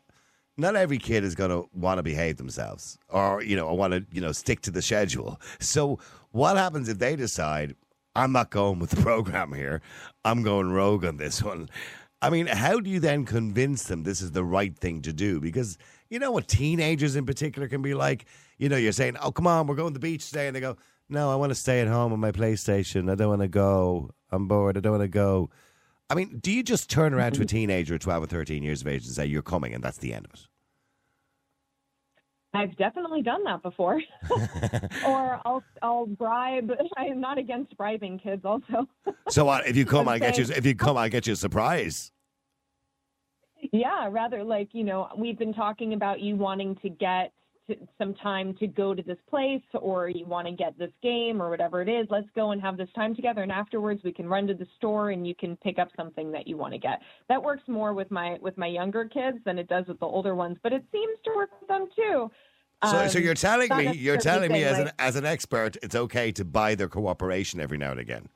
Not 0.55 0.75
every 0.75 0.99
kid 0.99 1.23
is 1.23 1.33
going 1.33 1.49
to 1.49 1.67
want 1.73 1.97
to 1.97 2.03
behave 2.03 2.37
themselves, 2.37 2.99
or 3.09 3.41
you 3.41 3.55
know, 3.55 3.73
want 3.73 3.93
to 3.93 4.05
you 4.11 4.21
know 4.21 4.31
stick 4.31 4.61
to 4.61 4.71
the 4.71 4.81
schedule. 4.81 5.39
So, 5.59 5.99
what 6.31 6.57
happens 6.57 6.89
if 6.89 6.99
they 6.99 7.15
decide 7.15 7.75
I'm 8.15 8.31
not 8.31 8.51
going 8.51 8.79
with 8.79 8.91
the 8.91 9.01
program 9.01 9.53
here? 9.53 9.81
I'm 10.23 10.43
going 10.43 10.71
rogue 10.71 11.05
on 11.05 11.17
this 11.17 11.41
one. 11.41 11.69
I 12.21 12.29
mean, 12.29 12.47
how 12.47 12.79
do 12.79 12.89
you 12.89 12.99
then 12.99 13.25
convince 13.25 13.83
them 13.83 14.03
this 14.03 14.21
is 14.21 14.31
the 14.31 14.45
right 14.45 14.77
thing 14.77 15.01
to 15.01 15.11
do? 15.11 15.41
Because 15.41 15.77
you 16.09 16.19
know 16.19 16.31
what 16.31 16.47
teenagers 16.47 17.15
in 17.15 17.25
particular 17.25 17.67
can 17.67 17.81
be 17.81 17.93
like. 17.93 18.25
You 18.57 18.69
know, 18.69 18.77
you're 18.77 18.91
saying, 18.91 19.17
"Oh, 19.21 19.31
come 19.31 19.47
on, 19.47 19.67
we're 19.67 19.75
going 19.75 19.93
to 19.93 19.99
the 19.99 19.99
beach 19.99 20.27
today," 20.27 20.47
and 20.47 20.55
they 20.55 20.61
go, 20.61 20.77
"No, 21.09 21.31
I 21.31 21.35
want 21.35 21.51
to 21.51 21.55
stay 21.55 21.81
at 21.81 21.87
home 21.87 22.13
on 22.13 22.19
my 22.19 22.31
PlayStation. 22.31 23.11
I 23.11 23.15
don't 23.15 23.29
want 23.29 23.41
to 23.41 23.47
go. 23.47 24.11
I'm 24.31 24.47
bored. 24.47 24.77
I 24.77 24.79
don't 24.79 24.93
want 24.93 25.03
to 25.03 25.07
go." 25.07 25.49
I 26.09 26.15
mean, 26.15 26.37
do 26.39 26.51
you 26.51 26.63
just 26.63 26.89
turn 26.89 27.13
around 27.13 27.33
to 27.33 27.41
a 27.41 27.45
teenager, 27.57 27.95
at 27.95 28.01
12 28.01 28.23
or 28.23 28.27
13 28.27 28.61
years 28.61 28.81
of 28.81 28.87
age, 28.87 29.05
and 29.05 29.15
say, 29.15 29.25
You're 29.25 29.41
coming, 29.41 29.73
and 29.73 29.83
that's 29.83 29.97
the 29.97 30.13
end 30.13 30.25
of 30.25 30.33
it? 30.33 30.47
I've 32.55 32.77
definitely 32.77 33.23
done 33.23 33.43
that 33.45 33.63
before. 33.63 33.99
or 35.07 35.41
I'll 35.43 35.63
I'll 35.81 36.05
bribe. 36.05 36.71
I 36.97 37.05
am 37.05 37.19
not 37.19 37.39
against 37.39 37.75
bribing 37.77 38.19
kids. 38.19 38.45
Also, 38.45 38.87
So 39.29 39.45
what? 39.45 39.65
If 39.67 39.75
you 39.75 39.85
come, 39.85 40.07
I'll 40.07 40.19
get 40.19 40.37
you. 40.37 40.45
If 40.55 40.63
you 40.65 40.75
come, 40.75 40.95
I'll 40.95 41.09
get 41.09 41.25
you 41.25 41.33
a 41.33 41.35
surprise. 41.35 42.11
Yeah, 43.73 44.07
rather 44.09 44.43
like 44.43 44.69
you 44.71 44.83
know 44.83 45.09
we've 45.17 45.37
been 45.37 45.53
talking 45.53 45.93
about 45.93 46.21
you 46.21 46.35
wanting 46.35 46.75
to 46.83 46.89
get 46.89 47.33
to, 47.67 47.75
some 47.97 48.13
time 48.15 48.53
to 48.59 48.67
go 48.67 48.93
to 48.93 49.01
this 49.01 49.17
place, 49.29 49.61
or 49.73 50.09
you 50.09 50.25
want 50.25 50.47
to 50.47 50.53
get 50.53 50.77
this 50.77 50.91
game, 51.01 51.41
or 51.41 51.49
whatever 51.49 51.81
it 51.81 51.89
is. 51.89 52.05
Let's 52.09 52.27
go 52.35 52.51
and 52.51 52.61
have 52.61 52.77
this 52.77 52.89
time 52.93 53.15
together, 53.15 53.41
and 53.41 53.51
afterwards 53.51 54.01
we 54.03 54.11
can 54.13 54.27
run 54.27 54.47
to 54.47 54.53
the 54.53 54.67
store 54.77 55.09
and 55.09 55.25
you 55.27 55.33
can 55.33 55.57
pick 55.57 55.79
up 55.79 55.89
something 55.97 56.31
that 56.31 56.47
you 56.47 56.55
want 56.55 56.73
to 56.73 56.79
get. 56.79 56.99
That 57.29 57.41
works 57.41 57.63
more 57.67 57.93
with 57.93 58.11
my 58.11 58.37
with 58.41 58.57
my 58.57 58.67
younger 58.67 59.05
kids 59.05 59.39
than 59.43 59.57
it 59.57 59.67
does 59.67 59.87
with 59.87 59.99
the 59.99 60.05
older 60.05 60.35
ones, 60.35 60.57
but 60.61 60.71
it 60.71 60.83
seems 60.91 61.17
to 61.25 61.31
work 61.35 61.49
with 61.59 61.67
them 61.67 61.87
too. 61.95 62.31
So, 62.85 63.07
so 63.07 63.17
Um, 63.17 63.23
you're 63.23 63.33
telling 63.33 63.75
me, 63.75 63.93
you're 63.93 64.17
telling 64.17 64.51
me 64.51 64.65
as 64.65 64.77
an 64.77 64.85
like- 64.85 64.93
as 64.99 65.15
an 65.15 65.25
expert, 65.25 65.77
it's 65.81 65.95
okay 65.95 66.31
to 66.33 66.45
buy 66.45 66.75
their 66.75 66.89
cooperation 66.89 67.59
every 67.59 67.77
now 67.77 67.91
and 67.91 67.99
again. 67.99 68.27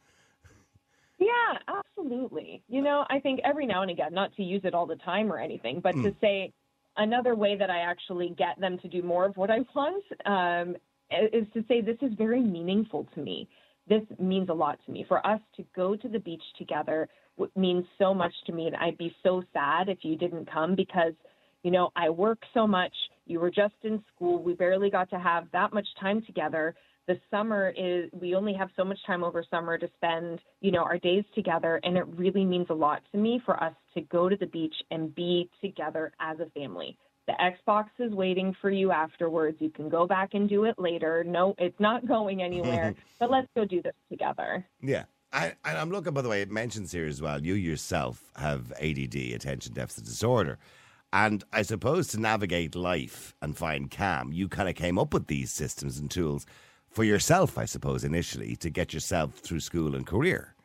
Yeah, 1.47 1.59
absolutely. 1.97 2.63
You 2.67 2.81
know, 2.81 3.05
I 3.09 3.19
think 3.19 3.39
every 3.43 3.65
now 3.65 3.81
and 3.81 3.91
again, 3.91 4.13
not 4.13 4.35
to 4.35 4.43
use 4.43 4.61
it 4.63 4.73
all 4.73 4.85
the 4.85 4.95
time 4.97 5.31
or 5.31 5.39
anything, 5.39 5.79
but 5.81 5.93
to 5.93 6.15
say, 6.21 6.53
another 6.97 7.35
way 7.35 7.55
that 7.57 7.69
I 7.69 7.79
actually 7.79 8.33
get 8.37 8.59
them 8.59 8.77
to 8.79 8.87
do 8.87 9.01
more 9.01 9.25
of 9.25 9.37
what 9.37 9.49
I 9.49 9.59
want 9.75 10.03
um, 10.25 10.75
is 11.11 11.45
to 11.53 11.63
say 11.67 11.81
this 11.81 11.97
is 12.01 12.11
very 12.17 12.41
meaningful 12.41 13.07
to 13.15 13.21
me. 13.21 13.47
This 13.87 14.01
means 14.19 14.49
a 14.49 14.53
lot 14.53 14.79
to 14.85 14.91
me. 14.91 15.05
For 15.07 15.25
us 15.25 15.39
to 15.55 15.65
go 15.75 15.95
to 15.95 16.09
the 16.09 16.19
beach 16.19 16.41
together 16.57 17.07
means 17.55 17.85
so 17.97 18.13
much 18.13 18.33
to 18.47 18.51
me, 18.51 18.67
and 18.67 18.75
I'd 18.75 18.97
be 18.97 19.15
so 19.23 19.43
sad 19.53 19.89
if 19.89 19.99
you 20.01 20.17
didn't 20.17 20.51
come 20.51 20.75
because, 20.75 21.13
you 21.63 21.71
know, 21.71 21.91
I 21.95 22.09
work 22.09 22.39
so 22.53 22.67
much. 22.67 22.93
You 23.25 23.39
were 23.39 23.51
just 23.51 23.75
in 23.83 24.03
school. 24.13 24.41
We 24.41 24.53
barely 24.53 24.89
got 24.89 25.09
to 25.11 25.19
have 25.19 25.45
that 25.53 25.73
much 25.73 25.87
time 26.01 26.21
together. 26.25 26.75
The 27.07 27.17
summer 27.31 27.73
is 27.75 28.09
we 28.11 28.35
only 28.35 28.53
have 28.53 28.69
so 28.75 28.83
much 28.83 28.99
time 29.07 29.23
over 29.23 29.43
summer 29.49 29.77
to 29.77 29.89
spend, 29.95 30.41
you 30.59 30.71
know, 30.71 30.83
our 30.83 30.97
days 30.97 31.23
together, 31.33 31.79
and 31.83 31.97
it 31.97 32.05
really 32.17 32.43
means 32.43 32.67
a 32.69 32.73
lot 32.73 33.01
to 33.13 33.17
me 33.17 33.41
for 33.45 33.61
us 33.63 33.73
to 33.93 34.01
go 34.01 34.27
to 34.27 34.35
the 34.35 34.45
beach 34.45 34.75
and 34.91 35.15
be 35.15 35.49
together 35.61 36.11
as 36.19 36.37
a 36.41 36.49
family. 36.49 36.97
The 37.27 37.33
Xbox 37.33 37.85
is 37.99 38.11
waiting 38.11 38.55
for 38.61 38.69
you 38.69 38.91
afterwards. 38.91 39.57
You 39.59 39.69
can 39.69 39.87
go 39.87 40.05
back 40.05 40.33
and 40.33 40.49
do 40.49 40.65
it 40.65 40.75
later. 40.77 41.23
No, 41.23 41.55
it's 41.57 41.79
not 41.79 42.05
going 42.05 42.41
anywhere. 42.41 42.93
but 43.19 43.31
let's 43.31 43.47
go 43.55 43.63
do 43.63 43.81
this 43.81 43.95
together. 44.09 44.65
Yeah. 44.81 45.03
I, 45.31 45.53
and 45.65 45.77
I'm 45.77 45.91
looking, 45.91 46.13
by 46.13 46.21
the 46.21 46.29
way, 46.29 46.41
it 46.41 46.49
mentions 46.49 46.91
here 46.91 47.05
as 47.05 47.21
well, 47.21 47.43
you 47.43 47.53
yourself 47.53 48.31
have 48.37 48.71
ADD, 48.81 49.15
attention 49.15 49.73
deficit 49.73 50.05
disorder. 50.05 50.57
And 51.11 51.43
I 51.53 51.61
suppose 51.61 52.07
to 52.09 52.19
navigate 52.19 52.75
life 52.75 53.33
and 53.41 53.57
find 53.57 53.91
calm, 53.91 54.31
you 54.31 54.47
kind 54.47 54.69
of 54.69 54.75
came 54.75 54.97
up 54.97 55.13
with 55.13 55.27
these 55.27 55.51
systems 55.51 55.99
and 55.99 56.09
tools 56.09 56.45
for 56.97 57.03
yourself, 57.03 57.59
I 57.59 57.65
suppose, 57.65 58.03
initially 58.03 58.55
to 58.55 58.71
get 58.71 58.91
yourself 58.91 59.35
through 59.35 59.59
school 59.59 59.95
and 59.95 60.03
career. 60.03 60.55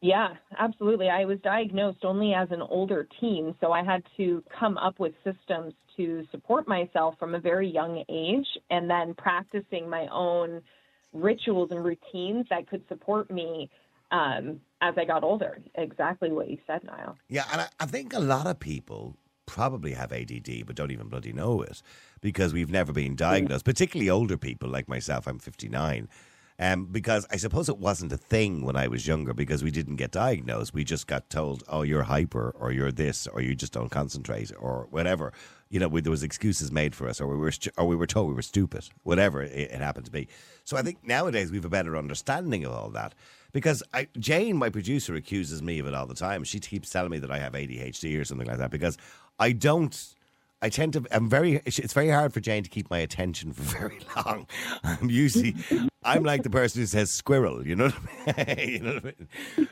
Yeah, 0.00 0.28
absolutely. 0.56 1.08
I 1.08 1.24
was 1.24 1.40
diagnosed 1.40 2.04
only 2.04 2.32
as 2.32 2.46
an 2.52 2.62
older 2.62 3.08
teen, 3.18 3.56
so 3.60 3.72
I 3.72 3.82
had 3.82 4.04
to 4.18 4.40
come 4.56 4.78
up 4.78 5.00
with 5.00 5.14
systems 5.24 5.74
to 5.96 6.24
support 6.30 6.68
myself 6.68 7.16
from 7.18 7.34
a 7.34 7.40
very 7.40 7.68
young 7.68 8.04
age 8.08 8.46
and 8.70 8.88
then 8.88 9.14
practicing 9.14 9.90
my 9.90 10.06
own 10.12 10.62
rituals 11.12 11.70
and 11.72 11.84
routines 11.84 12.46
that 12.48 12.68
could 12.70 12.84
support 12.86 13.32
me 13.32 13.68
um, 14.12 14.60
as 14.80 14.94
I 14.96 15.04
got 15.04 15.24
older. 15.24 15.58
Exactly 15.74 16.30
what 16.30 16.48
you 16.48 16.58
said, 16.68 16.84
Niall. 16.84 17.16
Yeah, 17.28 17.46
and 17.50 17.62
I, 17.62 17.66
I 17.80 17.86
think 17.86 18.14
a 18.14 18.20
lot 18.20 18.46
of 18.46 18.60
people 18.60 19.16
probably 19.48 19.92
have 19.92 20.12
ADD 20.12 20.64
but 20.66 20.76
don't 20.76 20.92
even 20.92 21.08
bloody 21.08 21.32
know 21.32 21.62
it 21.62 21.82
because 22.20 22.52
we've 22.52 22.70
never 22.70 22.92
been 22.92 23.16
diagnosed, 23.16 23.64
particularly 23.64 24.10
older 24.10 24.36
people 24.36 24.68
like 24.68 24.88
myself. 24.88 25.26
I'm 25.26 25.38
59. 25.38 26.08
Um, 26.60 26.86
because 26.86 27.24
I 27.30 27.36
suppose 27.36 27.68
it 27.68 27.78
wasn't 27.78 28.12
a 28.12 28.16
thing 28.16 28.64
when 28.64 28.74
I 28.74 28.88
was 28.88 29.06
younger 29.06 29.32
because 29.32 29.62
we 29.62 29.70
didn't 29.70 29.94
get 29.94 30.10
diagnosed. 30.10 30.74
We 30.74 30.82
just 30.82 31.06
got 31.06 31.30
told, 31.30 31.62
oh, 31.68 31.82
you're 31.82 32.02
hyper 32.02 32.52
or 32.58 32.72
you're 32.72 32.90
this 32.90 33.28
or 33.28 33.40
you 33.40 33.54
just 33.54 33.72
don't 33.72 33.90
concentrate 33.90 34.50
or 34.58 34.88
whatever. 34.90 35.32
You 35.70 35.78
know, 35.78 35.86
we, 35.86 36.00
there 36.00 36.10
was 36.10 36.24
excuses 36.24 36.72
made 36.72 36.96
for 36.96 37.08
us 37.08 37.20
or 37.20 37.28
we 37.28 37.36
were 37.36 37.52
stu- 37.52 37.70
or 37.78 37.86
we 37.86 37.94
were 37.94 38.08
told 38.08 38.26
we 38.26 38.34
were 38.34 38.42
stupid, 38.42 38.88
whatever 39.04 39.40
it, 39.40 39.52
it 39.52 39.80
happened 39.80 40.06
to 40.06 40.10
be. 40.10 40.26
So 40.64 40.76
I 40.76 40.82
think 40.82 40.98
nowadays 41.06 41.52
we 41.52 41.58
have 41.58 41.64
a 41.64 41.68
better 41.70 41.96
understanding 41.96 42.64
of 42.64 42.72
all 42.72 42.90
that 42.90 43.14
because 43.52 43.84
I, 43.94 44.08
Jane, 44.18 44.56
my 44.56 44.68
producer, 44.68 45.14
accuses 45.14 45.62
me 45.62 45.78
of 45.78 45.86
it 45.86 45.94
all 45.94 46.06
the 46.06 46.14
time. 46.14 46.42
She 46.42 46.58
keeps 46.58 46.90
telling 46.90 47.10
me 47.10 47.18
that 47.20 47.30
I 47.30 47.38
have 47.38 47.52
ADHD 47.52 48.20
or 48.20 48.24
something 48.24 48.48
like 48.48 48.58
that 48.58 48.72
because 48.72 48.98
I 49.38 49.52
don't. 49.52 50.14
I 50.60 50.68
tend 50.68 50.94
to. 50.94 51.04
I'm 51.10 51.28
very. 51.28 51.62
It's 51.64 51.92
very 51.92 52.10
hard 52.10 52.32
for 52.32 52.40
Jane 52.40 52.64
to 52.64 52.70
keep 52.70 52.90
my 52.90 52.98
attention 52.98 53.52
for 53.52 53.62
very 53.78 53.98
long. 54.16 54.46
I'm 54.82 55.08
usually. 55.08 55.54
I'm 56.02 56.24
like 56.24 56.42
the 56.42 56.50
person 56.50 56.80
who 56.80 56.86
says 56.86 57.10
squirrel. 57.10 57.66
You 57.66 57.76
know 57.76 57.88
what 57.88 58.38
I 58.48 58.54
mean? 58.54 58.68
you 58.68 58.80
know 58.80 58.94
what 58.94 59.04
I 59.04 59.14
mean? 59.56 59.68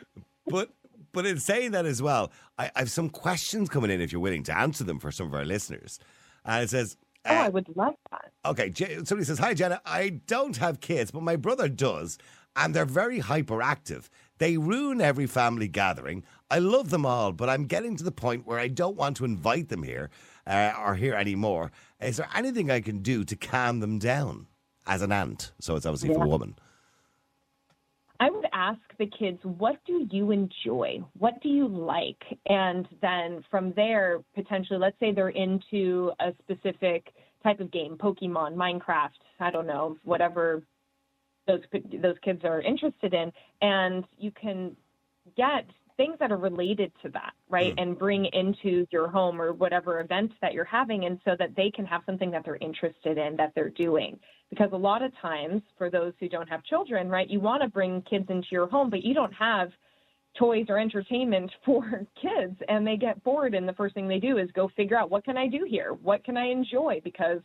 But 0.47 0.71
but 1.13 1.27
in 1.27 1.41
saying 1.41 1.71
that 1.73 1.87
as 1.87 2.03
well, 2.03 2.31
I, 2.59 2.71
I 2.77 2.81
have 2.81 2.91
some 2.91 3.09
questions 3.09 3.69
coming 3.69 3.91
in 3.91 4.01
if 4.01 4.13
you're 4.13 4.21
willing 4.21 4.43
to 4.45 4.57
answer 4.57 4.85
them 4.85 4.99
for 4.99 5.11
some 5.11 5.27
of 5.27 5.35
our 5.35 5.45
listeners. 5.45 5.99
And 6.45 6.65
it 6.65 6.71
says. 6.71 6.97
Oh, 7.25 7.35
uh, 7.35 7.39
I 7.41 7.49
would 7.49 7.75
love 7.75 7.95
that. 8.13 8.31
Okay, 8.45 8.73
somebody 9.05 9.25
says, 9.25 9.39
Hi, 9.41 9.55
Jenna. 9.55 9.81
I 9.85 10.21
don't 10.27 10.59
have 10.59 10.81
kids, 10.81 11.11
but 11.11 11.23
my 11.23 11.35
brother 11.35 11.69
does, 11.69 12.19
and 12.55 12.73
they're 12.73 12.85
very 12.85 13.21
hyperactive. 13.21 14.09
They 14.39 14.57
ruin 14.59 15.01
every 15.01 15.27
family 15.27 15.67
gathering. 15.67 16.23
I 16.51 16.59
love 16.59 16.91
them 16.91 17.05
all, 17.05 17.33
but 17.33 17.49
I'm 17.49 17.65
getting 17.65 17.97
to 17.97 18.05
the 18.05 18.13
point 18.13 18.47
where 18.47 18.59
I 18.59 18.69
don't 18.69 18.97
want 18.97 19.17
to 19.17 19.25
invite 19.25 19.69
them 19.69 19.83
here 19.83 20.11
uh, 20.47 20.75
or 20.79 20.95
here 20.95 21.15
anymore. 21.15 21.73
Is 22.01 22.19
there 22.19 22.29
anything 22.35 22.71
I 22.71 22.81
can 22.81 23.01
do 23.01 23.25
to 23.25 23.37
calm 23.37 23.81
them 23.81 23.99
down 23.99 24.47
as 24.87 25.03
an 25.03 25.11
aunt? 25.11 25.53
So 25.61 25.75
it's 25.75 25.87
obviously 25.87 26.15
for 26.15 26.25
a 26.25 26.29
woman. 26.29 26.57
I 28.21 28.31
would 28.31 28.47
ask 28.53 28.81
the 28.99 29.07
kids, 29.07 29.39
what 29.43 29.77
do 29.87 30.07
you 30.11 30.31
enjoy? 30.31 31.01
What 31.19 31.43
do 31.43 31.49
you 31.49 31.69
like? 31.69 32.23
And 32.47 32.89
then 33.03 33.45
from 33.51 33.73
there, 33.75 34.23
potentially, 34.35 34.79
let's 34.79 34.99
say 35.01 35.13
they're 35.13 35.29
into 35.31 36.13
a 36.21 36.33
specific 36.43 37.13
type 37.43 37.61
of 37.61 37.71
game, 37.71 37.97
Pokemon, 37.99 38.55
Minecraft, 38.55 39.11
I 39.41 39.51
don't 39.51 39.67
know, 39.67 39.99
whatever 40.05 40.63
those 41.47 41.61
those 41.73 42.17
kids 42.25 42.41
are 42.45 42.61
interested 42.61 43.15
in, 43.15 43.33
and 43.61 44.05
you 44.19 44.33
can 44.33 44.77
get 45.37 45.67
things 45.97 46.17
that 46.21 46.31
are 46.31 46.37
related 46.37 46.93
to 47.03 47.09
that, 47.11 47.33
right? 47.49 47.75
Mm. 47.77 47.83
And 47.83 47.99
bring 47.99 48.27
into 48.27 48.87
your 48.91 49.09
home 49.09 49.41
or 49.41 49.53
whatever 49.53 50.01
event 50.01 50.33
that 50.43 50.53
you're 50.53 50.65
having, 50.65 51.05
and 51.05 51.19
so 51.25 51.37
that 51.39 51.57
they 51.57 51.71
can 51.71 51.87
have 51.87 52.03
something 52.07 52.31
that 52.31 52.45
they're 52.45 52.57
interested 52.57 53.19
in 53.19 53.37
that 53.37 53.53
they're 53.55 53.71
doing. 53.71 54.19
Because 54.51 54.71
a 54.73 54.77
lot 54.77 55.03
of 55.03 55.13
times, 55.21 55.63
for 55.77 55.91
those 55.91 56.13
who 56.21 56.29
don't 56.29 56.49
have 56.49 56.63
children, 56.65 57.09
right, 57.09 57.29
you 57.29 57.41
want 57.41 57.63
to 57.63 57.69
bring 57.69 58.03
kids 58.03 58.27
into 58.29 58.49
your 58.53 58.69
home, 58.69 58.91
but 58.91 59.03
you 59.03 59.15
don't 59.15 59.33
have 59.33 59.71
toys 60.39 60.67
or 60.69 60.79
entertainment 60.79 61.51
for 61.65 62.07
kids, 62.21 62.57
and 62.69 62.87
they 62.87 62.97
get 62.97 63.23
bored, 63.25 63.55
and 63.55 63.69
the 63.69 63.73
first 63.73 63.95
thing 63.95 64.09
they 64.09 64.21
do 64.21 64.39
is 64.39 64.51
go 64.53 64.71
figure 64.77 64.97
out 64.97 65.11
what 65.11 65.25
can 65.25 65.37
I 65.37 65.47
do 65.47 65.67
here? 65.69 65.93
What 66.03 66.25
can 66.25 66.37
I 66.37 66.47
enjoy? 66.47 67.01
Because 67.03 67.41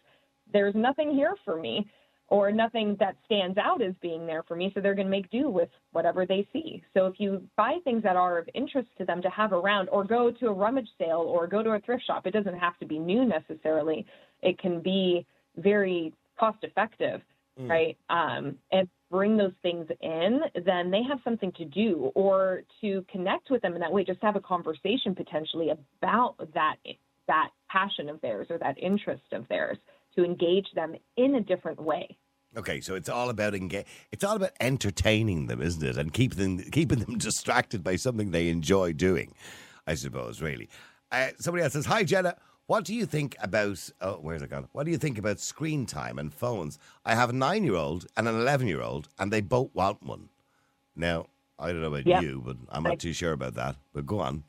there's 0.52 0.76
nothing 0.76 1.14
here 1.14 1.36
for 1.46 1.60
me 1.60 1.90
or 2.32 2.50
nothing 2.50 2.96
that 2.98 3.18
stands 3.26 3.58
out 3.58 3.82
as 3.82 3.94
being 4.02 4.26
there 4.26 4.42
for 4.44 4.56
me. 4.56 4.72
So 4.74 4.80
they're 4.80 4.96
going 4.96 5.06
to 5.08 5.12
make 5.12 5.30
do 5.30 5.50
with 5.50 5.68
whatever 5.92 6.26
they 6.26 6.48
see. 6.54 6.82
So 6.94 7.06
if 7.06 7.16
you 7.20 7.44
buy 7.58 7.80
things 7.84 8.02
that 8.04 8.16
are 8.16 8.38
of 8.38 8.48
interest 8.54 8.88
to 9.00 9.06
them 9.06 9.22
to 9.22 9.30
have 9.30 9.52
around, 9.52 9.90
or 9.90 10.06
go 10.06 10.32
to 10.32 10.48
a 10.48 10.54
rummage 10.54 10.88
sale, 10.98 11.26
or 11.28 11.46
go 11.46 11.62
to 11.62 11.72
a 11.72 11.80
thrift 11.82 12.06
shop, 12.08 12.26
it 12.26 12.32
doesn't 12.32 12.58
have 12.58 12.78
to 12.80 12.86
be 12.86 12.98
new 12.98 13.26
necessarily. 13.26 14.06
It 14.42 14.58
can 14.60 14.82
be 14.82 15.26
very 15.58 16.14
cost 16.40 16.60
effective, 16.64 17.22
right? 17.68 17.98
Um, 18.10 18.56
and 18.72 18.88
bring 19.12 19.36
those 19.36 19.52
things 19.62 19.86
in, 20.00 20.40
then 20.66 20.90
they 20.90 21.04
have 21.04 21.20
something 21.26 21.52
to 21.58 21.66
do 21.66 22.12
or 22.16 22.64
to 22.80 23.06
connect 23.12 23.50
with 23.52 23.62
them 23.62 23.74
in 23.74 23.82
that 23.82 23.92
way. 23.92 24.06
Just 24.06 24.22
have 24.22 24.38
a 24.38 24.40
conversation 24.40 25.14
potentially 25.14 25.70
about 25.70 26.36
that 26.54 26.78
that 27.28 27.50
passion 27.70 28.10
of 28.10 28.20
theirs 28.22 28.48
or 28.50 28.58
that 28.58 28.78
interest 28.82 29.22
of 29.34 29.48
theirs 29.50 29.78
to 30.16 30.24
engage 30.24 30.68
them 30.76 30.96
in 31.18 31.36
a 31.36 31.42
different 31.42 31.82
way. 31.82 32.18
Okay, 32.58 32.82
so 32.82 32.96
it's 32.96 33.08
all 33.10 33.30
about 33.30 33.54
It's 34.12 34.24
all 34.24 34.36
about 34.36 34.52
entertaining 34.60 35.48
them, 35.48 35.62
isn't 35.62 35.84
it? 35.84 35.98
And 35.98 36.12
keeping 36.12 36.58
them, 36.58 36.70
keeping 36.72 37.00
them 37.00 37.18
distracted 37.18 37.84
by 37.84 37.96
something 37.96 38.32
they 38.32 38.50
enjoy 38.50 38.94
doing. 38.94 39.34
I 39.88 39.96
suppose, 39.96 40.42
really. 40.42 40.70
Uh, 41.12 41.30
somebody 41.40 41.64
else 41.64 41.74
says, 41.74 41.86
"Hi, 41.86 42.04
Jenna. 42.04 42.36
What 42.68 42.84
do 42.86 42.94
you 42.94 43.06
think 43.06 43.36
about? 43.42 43.90
Oh, 44.02 44.14
where's 44.22 44.42
it 44.42 44.50
gone? 44.50 44.68
What 44.74 44.86
do 44.86 44.92
you 44.92 44.98
think 44.98 45.18
about 45.18 45.40
screen 45.40 45.86
time 45.86 46.20
and 46.20 46.34
phones? 46.34 46.78
I 47.06 47.16
have 47.16 47.30
a 47.30 47.34
nine-year-old 47.34 48.06
and 48.18 48.28
an 48.28 48.36
eleven-year-old, 48.36 49.08
and 49.18 49.32
they 49.32 49.42
both 49.42 49.74
want 49.74 50.04
one. 50.04 50.30
Now, 50.96 51.28
I 51.58 51.72
don't 51.72 51.82
know 51.82 51.88
about 51.88 52.06
Yeah. 52.06 52.22
you, 52.22 52.42
but 52.46 52.58
I'm 52.70 52.84
not 52.84 52.94
I- 52.94 52.96
too 52.96 53.14
sure 53.14 53.32
about 53.34 53.56
that. 53.56 53.76
But 53.94 54.06
go 54.06 54.20
on. 54.20 54.44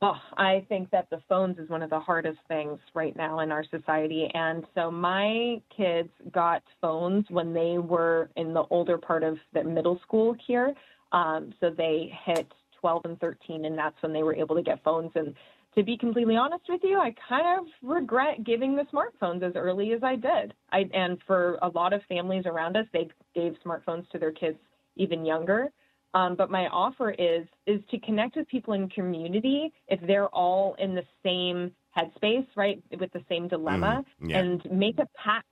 Oh, 0.00 0.14
I 0.36 0.64
think 0.68 0.90
that 0.90 1.10
the 1.10 1.20
phones 1.28 1.58
is 1.58 1.68
one 1.68 1.82
of 1.82 1.90
the 1.90 1.98
hardest 1.98 2.38
things 2.46 2.78
right 2.94 3.16
now 3.16 3.40
in 3.40 3.50
our 3.50 3.64
society. 3.64 4.30
And 4.32 4.64
so 4.74 4.92
my 4.92 5.60
kids 5.76 6.10
got 6.30 6.62
phones 6.80 7.24
when 7.30 7.52
they 7.52 7.78
were 7.78 8.30
in 8.36 8.54
the 8.54 8.62
older 8.70 8.96
part 8.96 9.24
of 9.24 9.38
the 9.54 9.64
middle 9.64 9.98
school 10.02 10.36
here. 10.46 10.72
Um, 11.10 11.52
so 11.58 11.70
they 11.70 12.12
hit 12.24 12.46
12 12.80 13.02
and 13.06 13.20
13, 13.20 13.64
and 13.64 13.76
that's 13.76 14.00
when 14.00 14.12
they 14.12 14.22
were 14.22 14.36
able 14.36 14.54
to 14.54 14.62
get 14.62 14.84
phones. 14.84 15.10
And 15.16 15.34
to 15.74 15.82
be 15.82 15.96
completely 15.96 16.36
honest 16.36 16.64
with 16.68 16.82
you, 16.84 17.00
I 17.00 17.12
kind 17.28 17.58
of 17.58 17.66
regret 17.82 18.44
giving 18.44 18.76
the 18.76 18.84
smartphones 18.92 19.42
as 19.42 19.56
early 19.56 19.92
as 19.94 20.04
I 20.04 20.14
did. 20.14 20.54
I, 20.70 20.88
and 20.94 21.18
for 21.26 21.58
a 21.60 21.68
lot 21.68 21.92
of 21.92 22.02
families 22.08 22.44
around 22.46 22.76
us, 22.76 22.86
they 22.92 23.08
gave 23.34 23.56
smartphones 23.66 24.08
to 24.10 24.18
their 24.18 24.32
kids 24.32 24.58
even 24.94 25.24
younger. 25.24 25.72
Um, 26.14 26.36
but 26.36 26.50
my 26.50 26.68
offer 26.68 27.10
is 27.10 27.46
is 27.66 27.80
to 27.90 27.98
connect 28.00 28.36
with 28.36 28.48
people 28.48 28.74
in 28.74 28.88
community 28.88 29.72
if 29.88 30.00
they're 30.06 30.28
all 30.28 30.74
in 30.78 30.94
the 30.94 31.04
same 31.22 31.72
headspace, 31.96 32.46
right, 32.56 32.82
with 32.98 33.12
the 33.12 33.22
same 33.28 33.48
dilemma, 33.48 34.04
Mhm, 34.20 34.30
yeah. 34.30 34.38
and 34.38 34.70
make 34.70 34.98
a 34.98 35.06
pact 35.14 35.46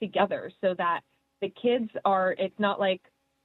together 0.00 0.50
so 0.60 0.74
that 0.74 1.00
the 1.40 1.48
kids 1.50 1.90
are. 2.04 2.34
It's 2.38 2.58
not 2.58 2.78
like 2.78 3.02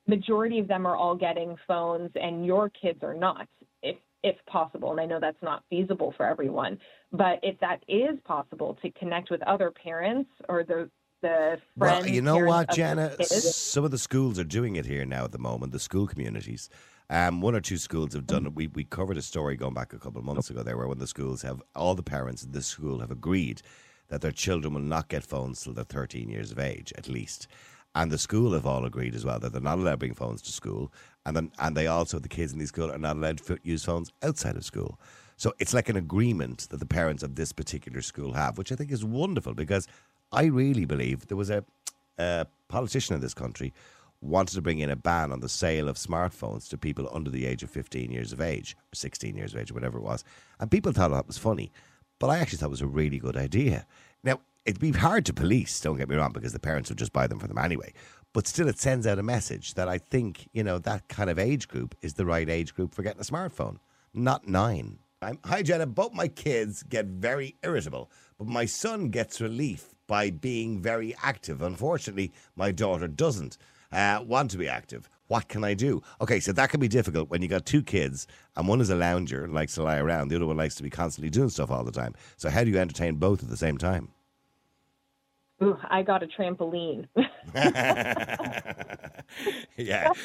majority 0.07 0.59
of 0.59 0.67
them 0.67 0.85
are 0.85 0.95
all 0.95 1.15
getting 1.15 1.55
phones 1.67 2.11
and 2.15 2.45
your 2.45 2.69
kids 2.69 3.03
are 3.03 3.13
not, 3.13 3.47
if 3.81 3.97
if 4.23 4.35
possible. 4.45 4.91
And 4.91 5.01
I 5.01 5.05
know 5.07 5.19
that's 5.19 5.41
not 5.41 5.63
feasible 5.67 6.11
for 6.15 6.27
everyone, 6.27 6.79
but 7.11 7.39
if 7.41 7.59
that 7.59 7.83
is 7.87 8.19
possible, 8.23 8.77
to 8.83 8.91
connect 8.91 9.31
with 9.31 9.41
other 9.43 9.71
parents 9.71 10.29
or 10.47 10.63
the 10.63 10.91
the 11.21 11.59
friends. 11.77 12.05
Well, 12.05 12.07
you 12.07 12.21
know 12.21 12.37
what, 12.37 12.71
Jenna? 12.71 13.15
Some 13.23 13.83
of 13.83 13.91
the 13.91 13.97
schools 13.97 14.39
are 14.39 14.43
doing 14.43 14.75
it 14.75 14.85
here 14.85 15.05
now 15.05 15.23
at 15.23 15.31
the 15.31 15.39
moment, 15.39 15.71
the 15.71 15.79
school 15.79 16.07
communities. 16.07 16.69
Um, 17.09 17.41
one 17.41 17.55
or 17.55 17.61
two 17.61 17.77
schools 17.77 18.13
have 18.13 18.25
done 18.25 18.45
it. 18.45 18.55
We, 18.55 18.67
we 18.67 18.85
covered 18.85 19.17
a 19.17 19.21
story 19.21 19.57
going 19.57 19.73
back 19.73 19.93
a 19.93 19.99
couple 19.99 20.19
of 20.19 20.25
months 20.25 20.49
ago 20.49 20.63
there 20.63 20.77
where 20.77 20.87
one 20.87 20.95
of 20.95 21.01
the 21.01 21.07
schools 21.07 21.41
have, 21.41 21.61
all 21.75 21.93
the 21.93 22.03
parents 22.03 22.43
in 22.43 22.51
this 22.51 22.67
school 22.67 22.99
have 22.99 23.11
agreed 23.11 23.61
that 24.07 24.21
their 24.21 24.31
children 24.31 24.73
will 24.73 24.81
not 24.81 25.09
get 25.09 25.23
phones 25.23 25.61
till 25.61 25.73
they're 25.73 25.83
13 25.83 26.29
years 26.29 26.51
of 26.51 26.59
age, 26.59 26.93
at 26.97 27.09
least. 27.09 27.47
And 27.95 28.09
the 28.09 28.17
school 28.17 28.53
have 28.53 28.65
all 28.65 28.85
agreed 28.85 29.15
as 29.15 29.25
well 29.25 29.39
that 29.39 29.51
they're 29.51 29.61
not 29.61 29.77
allowed 29.77 29.91
to 29.91 29.97
bring 29.97 30.13
phones 30.13 30.41
to 30.43 30.51
school. 30.51 30.93
And 31.25 31.35
then, 31.35 31.51
and 31.59 31.75
they 31.75 31.87
also, 31.87 32.19
the 32.19 32.29
kids 32.29 32.53
in 32.53 32.59
these 32.59 32.69
school 32.69 32.89
are 32.91 32.97
not 32.97 33.17
allowed 33.17 33.39
to 33.39 33.57
use 33.63 33.83
phones 33.83 34.11
outside 34.23 34.55
of 34.55 34.63
school. 34.63 34.97
So 35.35 35.53
it's 35.59 35.73
like 35.73 35.89
an 35.89 35.97
agreement 35.97 36.67
that 36.69 36.77
the 36.77 36.85
parents 36.85 37.23
of 37.23 37.35
this 37.35 37.51
particular 37.51 38.01
school 38.01 38.33
have, 38.33 38.57
which 38.57 38.71
I 38.71 38.75
think 38.75 38.91
is 38.91 39.03
wonderful 39.03 39.53
because 39.53 39.87
I 40.31 40.45
really 40.45 40.85
believe 40.85 41.27
there 41.27 41.37
was 41.37 41.49
a, 41.49 41.63
a 42.17 42.47
politician 42.67 43.15
in 43.15 43.21
this 43.21 43.33
country 43.33 43.73
wanted 44.21 44.53
to 44.53 44.61
bring 44.61 44.79
in 44.79 44.89
a 44.89 44.95
ban 44.95 45.31
on 45.31 45.39
the 45.39 45.49
sale 45.49 45.89
of 45.89 45.97
smartphones 45.97 46.69
to 46.69 46.77
people 46.77 47.09
under 47.11 47.29
the 47.29 47.45
age 47.45 47.63
of 47.63 47.69
15 47.69 48.11
years 48.11 48.31
of 48.31 48.39
age, 48.39 48.77
or 48.93 48.95
16 48.95 49.35
years 49.35 49.53
of 49.53 49.59
age, 49.59 49.71
whatever 49.71 49.97
it 49.97 50.03
was. 50.03 50.23
And 50.59 50.69
people 50.69 50.91
thought 50.91 51.11
that 51.11 51.27
was 51.27 51.39
funny. 51.39 51.71
But 52.19 52.29
I 52.29 52.37
actually 52.37 52.59
thought 52.59 52.67
it 52.67 52.69
was 52.69 52.81
a 52.81 52.87
really 52.87 53.17
good 53.17 53.35
idea. 53.35 53.87
Now, 54.23 54.41
it'd 54.65 54.79
be 54.79 54.91
hard 54.91 55.25
to 55.25 55.33
police, 55.33 55.79
don't 55.81 55.97
get 55.97 56.07
me 56.07 56.15
wrong, 56.15 56.31
because 56.31 56.53
the 56.53 56.59
parents 56.59 56.89
would 56.89 56.99
just 56.99 57.13
buy 57.13 57.25
them 57.25 57.39
for 57.39 57.47
them 57.47 57.57
anyway. 57.57 57.93
But 58.31 58.47
still, 58.47 58.67
it 58.67 58.79
sends 58.79 59.07
out 59.07 59.17
a 59.17 59.23
message 59.23 59.73
that 59.73 59.89
I 59.89 59.97
think, 59.97 60.47
you 60.53 60.63
know, 60.63 60.77
that 60.77 61.07
kind 61.07 61.29
of 61.29 61.39
age 61.39 61.67
group 61.67 61.95
is 62.01 62.13
the 62.13 62.25
right 62.25 62.47
age 62.47 62.75
group 62.75 62.93
for 62.93 63.01
getting 63.01 63.21
a 63.21 63.25
smartphone, 63.25 63.77
not 64.13 64.47
nine. 64.47 64.99
I'm, 65.23 65.39
hi, 65.43 65.63
Jenna. 65.63 65.87
Both 65.87 66.13
my 66.13 66.27
kids 66.27 66.83
get 66.83 67.05
very 67.05 67.55
irritable, 67.63 68.11
but 68.37 68.47
my 68.47 68.65
son 68.65 69.09
gets 69.09 69.41
relief 69.41 69.95
by 70.11 70.29
being 70.29 70.81
very 70.81 71.15
active. 71.23 71.61
Unfortunately, 71.61 72.33
my 72.57 72.69
daughter 72.69 73.07
doesn't 73.07 73.57
uh, 73.93 74.21
want 74.27 74.51
to 74.51 74.57
be 74.57 74.67
active. 74.67 75.09
What 75.27 75.47
can 75.47 75.63
I 75.63 75.73
do? 75.73 76.03
Okay, 76.19 76.41
so 76.41 76.51
that 76.51 76.69
can 76.69 76.81
be 76.81 76.89
difficult 76.89 77.29
when 77.29 77.41
you 77.41 77.47
got 77.47 77.65
two 77.65 77.81
kids 77.81 78.27
and 78.57 78.67
one 78.67 78.81
is 78.81 78.89
a 78.89 78.95
lounger 78.95 79.45
and 79.45 79.53
likes 79.53 79.75
to 79.75 79.83
lie 79.83 79.99
around, 79.99 80.27
the 80.27 80.35
other 80.35 80.45
one 80.45 80.57
likes 80.57 80.75
to 80.75 80.83
be 80.83 80.89
constantly 80.89 81.29
doing 81.29 81.47
stuff 81.47 81.71
all 81.71 81.85
the 81.85 81.93
time. 81.93 82.13
So, 82.35 82.49
how 82.49 82.65
do 82.65 82.69
you 82.69 82.77
entertain 82.77 83.15
both 83.15 83.41
at 83.41 83.47
the 83.47 83.55
same 83.55 83.77
time? 83.77 84.09
Ooh, 85.63 85.77
I 85.89 86.01
got 86.01 86.23
a 86.23 86.27
trampoline. 86.27 87.07
yeah. 89.77 90.11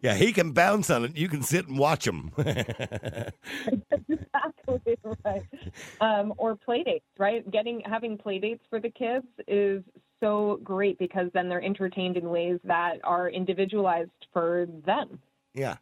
Yeah, 0.00 0.14
he 0.14 0.32
can 0.32 0.52
bounce 0.52 0.90
on 0.90 1.06
it. 1.06 1.16
You 1.16 1.28
can 1.28 1.42
sit 1.42 1.66
and 1.66 1.76
watch 1.78 2.06
him. 2.06 2.30
exactly 4.68 4.96
right. 5.24 5.42
Um, 6.00 6.34
or 6.38 6.56
play 6.56 6.82
dates, 6.82 7.04
right? 7.18 7.48
Getting 7.50 7.80
having 7.84 8.18
play 8.18 8.38
dates 8.38 8.64
for 8.68 8.80
the 8.80 8.90
kids 8.90 9.26
is 9.46 9.82
so 10.20 10.60
great 10.64 10.98
because 10.98 11.28
then 11.34 11.48
they're 11.48 11.62
entertained 11.62 12.16
in 12.16 12.28
ways 12.30 12.58
that 12.64 12.98
are 13.04 13.28
individualized 13.28 14.10
for 14.32 14.66
them. 14.84 15.18
yeah. 15.54 15.76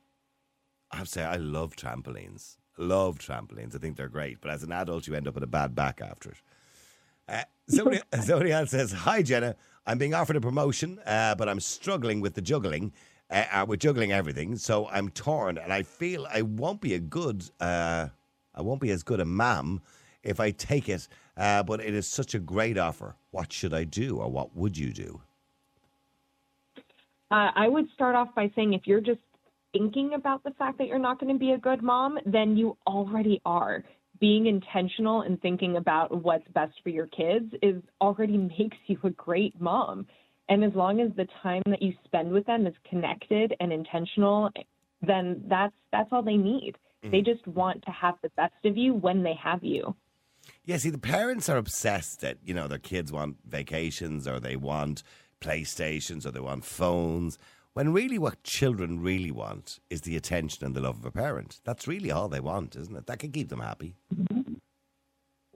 I 0.91 0.99
have 0.99 1.07
to 1.07 1.13
say, 1.13 1.25
I 1.25 1.37
love 1.37 1.75
trampolines. 1.75 2.57
Love 2.79 3.19
trampolines. 3.19 3.75
I 3.75 3.79
think 3.79 3.97
they're 3.97 4.09
great. 4.09 4.41
But 4.41 4.53
as 4.53 4.63
an 4.63 4.71
adult, 4.71 5.09
you 5.09 5.15
end 5.15 5.27
up 5.27 5.35
with 5.35 5.43
a 5.43 5.49
bad 5.49 5.75
back 5.75 6.01
after 6.01 6.31
it. 6.31 6.37
Uh, 7.29 7.43
somebody, 7.69 8.01
somebody 8.23 8.53
else 8.53 8.71
says, 8.71 8.93
Hi, 8.93 9.21
Jenna. 9.23 9.57
I'm 9.87 9.99
being 9.99 10.15
offered 10.15 10.37
a 10.37 10.41
promotion, 10.41 11.01
uh, 11.05 11.35
but 11.35 11.49
I'm 11.49 11.59
struggling 11.59 12.21
with 12.21 12.35
the 12.35 12.43
juggling, 12.43 12.93
uh, 13.29 13.45
uh, 13.53 13.65
with 13.67 13.81
juggling 13.81 14.13
everything. 14.13 14.57
So 14.57 14.89
I'm 14.89 15.09
torn, 15.11 15.59
and 15.59 15.73
I 15.73 15.83
feel 15.83 16.27
I 16.33 16.43
won't 16.43 16.81
be 16.81 16.95
a 16.95 17.01
good, 17.01 17.45
uh, 17.61 18.09
I 18.55 18.63
won't 18.63 18.81
be 18.81 18.91
as 18.91 19.03
good 19.03 19.21
a 19.21 19.25
ma'am 19.25 19.81
if 20.23 20.41
I 20.41 20.51
take 20.51 20.89
it. 20.89 21.09
Uh, 21.37 21.63
but 21.63 21.81
it 21.81 21.95
is 21.95 22.07
such 22.07 22.35
a 22.35 22.39
great 22.39 22.79
offer. 22.79 23.17
What 23.31 23.53
should 23.53 23.75
I 23.75 23.85
do, 23.85 24.19
or 24.19 24.31
what 24.31 24.57
would 24.57 24.79
you 24.79 24.93
do? 24.93 25.21
Uh, 27.31 27.51
I 27.57 27.69
would 27.69 27.87
start 27.95 28.15
off 28.15 28.35
by 28.35 28.51
saying 28.55 28.75
if 28.75 28.83
you're 28.87 29.01
just 29.01 29.21
thinking 29.73 30.15
about 30.15 30.45
the 30.45 30.53
fact 30.53 30.79
that 30.79 30.87
you're 30.87 30.99
not 30.99 31.19
going 31.19 31.33
to 31.33 31.39
be 31.39 31.53
a 31.53 31.59
good 31.59 31.83
mom, 31.83 32.19
then 32.27 32.57
you 32.57 32.77
already 32.87 33.41
are. 33.45 33.83
Being 34.21 34.47
intentional 34.47 35.23
and 35.23 35.41
thinking 35.43 35.77
about 35.77 36.23
what's 36.23 36.47
best 36.55 36.75
for 36.83 36.91
your 36.91 37.09
kids 37.09 37.53
is 37.61 37.83
already 38.01 38.39
makes 38.39 38.77
you 38.87 38.99
a 39.03 39.11
great 39.11 39.61
mom. 39.61 40.07
And 40.49 40.63
as 40.63 40.73
long 40.75 41.01
as 41.01 41.11
the 41.17 41.27
time 41.43 41.63
that 41.67 41.83
you 41.83 41.93
spend 42.05 42.31
with 42.31 42.47
them 42.47 42.67
is 42.67 42.75
connected 42.89 43.55
and 43.59 43.73
intentional, 43.73 44.51
then 45.03 45.43
that's 45.49 45.75
that's 45.91 46.09
all 46.13 46.23
they 46.23 46.37
need. 46.37 46.77
They 47.11 47.21
mm. 47.21 47.27
just 47.27 47.47
want 47.47 47.85
to 47.85 47.91
have 47.91 48.15
the 48.23 48.31
best 48.31 48.65
of 48.65 48.77
you 48.77 48.95
when 48.95 49.23
they 49.23 49.35
have 49.35 49.63
you. 49.63 49.95
Yeah, 50.65 50.77
see, 50.79 50.91
the 50.91 50.99
parents 50.99 51.49
are 51.49 51.57
obsessed 51.57 52.21
that, 52.21 52.39
you 52.45 52.55
know, 52.55 52.69
their 52.69 52.79
kids 52.79 53.13
want 53.13 53.37
vacations 53.47 54.27
or 54.27 54.41
they 54.41 54.57
want 54.57 55.03
PlayStations 55.41 56.27
or 56.27 56.31
they 56.31 56.41
want 56.41 56.65
phones, 56.65 57.39
when 57.75 57.93
really 57.93 58.19
what 58.19 58.43
children 58.43 59.01
really 59.01 59.31
want 59.31 59.81
is 59.91 60.03
the 60.03 60.17
attention 60.17 60.65
and 60.65 60.75
the 60.75 60.81
love 60.81 60.99
of 60.99 61.05
a 61.05 61.11
parent. 61.11 61.61
That's 61.65 61.89
really 61.89 62.11
all 62.11 62.29
they 62.29 62.41
want, 62.41 62.77
isn't 62.77 62.97
it? 62.97 63.07
That 63.07 63.19
can 63.19 63.33
keep 63.33 63.49
them 63.49 63.61
happy. 63.61 63.97
Mm-hmm. 64.15 64.55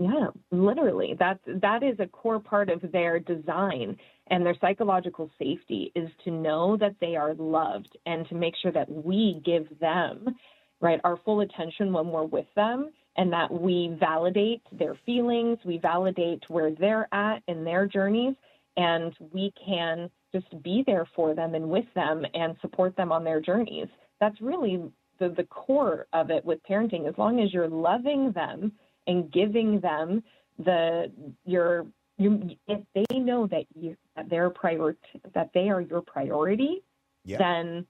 Yeah, 0.01 0.29
literally. 0.53 1.17
That's 1.19 1.41
that 1.47 1.83
is 1.83 1.99
a 1.99 2.07
core 2.07 2.39
part 2.39 2.71
of 2.71 2.81
their 2.93 3.19
design 3.19 3.97
and 4.29 4.47
their 4.47 4.55
psychological 4.61 5.29
safety 5.39 5.91
is 5.97 6.09
to 6.25 6.31
know 6.31 6.77
that 6.77 6.95
they 7.01 7.17
are 7.17 7.35
loved 7.35 7.97
and 8.07 8.29
to 8.29 8.37
make 8.37 8.55
sure 8.63 8.71
that 8.71 8.89
we 8.89 9.41
give 9.45 9.67
them 9.81 10.37
right 10.81 11.01
our 11.05 11.17
full 11.25 11.41
attention 11.41 11.93
when 11.93 12.09
we're 12.09 12.25
with 12.25 12.47
them 12.55 12.91
and 13.17 13.33
that 13.33 13.51
we 13.51 13.97
validate 13.99 14.63
their 14.73 14.97
feelings, 15.05 15.59
we 15.65 15.79
validate 15.79 16.43
where 16.49 16.73
they're 16.73 17.09
at 17.13 17.43
in 17.49 17.65
their 17.65 17.87
journeys 17.87 18.35
and 18.77 19.13
we 19.33 19.53
can 19.65 20.09
just 20.33 20.63
be 20.63 20.85
there 20.87 21.07
for 21.17 21.35
them 21.35 21.55
and 21.55 21.69
with 21.69 21.87
them 21.95 22.25
and 22.35 22.57
support 22.61 22.95
them 22.97 23.11
on 23.11 23.25
their 23.25 23.41
journeys. 23.41 23.89
That's 24.21 24.41
really 24.41 24.83
the, 25.19 25.31
the 25.31 25.45
core 25.45 26.07
of 26.13 26.31
it 26.31 26.45
with 26.45 26.61
parenting. 26.69 27.09
As 27.09 27.19
long 27.19 27.41
as 27.41 27.53
you're 27.53 27.69
loving 27.69 28.31
them 28.33 28.73
and 29.07 29.33
giving 29.33 29.81
them 29.81 30.23
the 30.59 31.11
your 31.45 31.87
you 32.19 32.51
if 32.67 32.81
they 32.95 33.19
know 33.19 33.47
that 33.47 33.65
you 33.75 33.97
that 34.17 34.29
they're 34.29 34.51
prior 34.51 34.97
that 35.35 35.51
they 35.55 35.69
are 35.71 35.81
your 35.81 36.03
priority, 36.03 36.83
Yeah. 37.25 37.39
then 37.39 37.87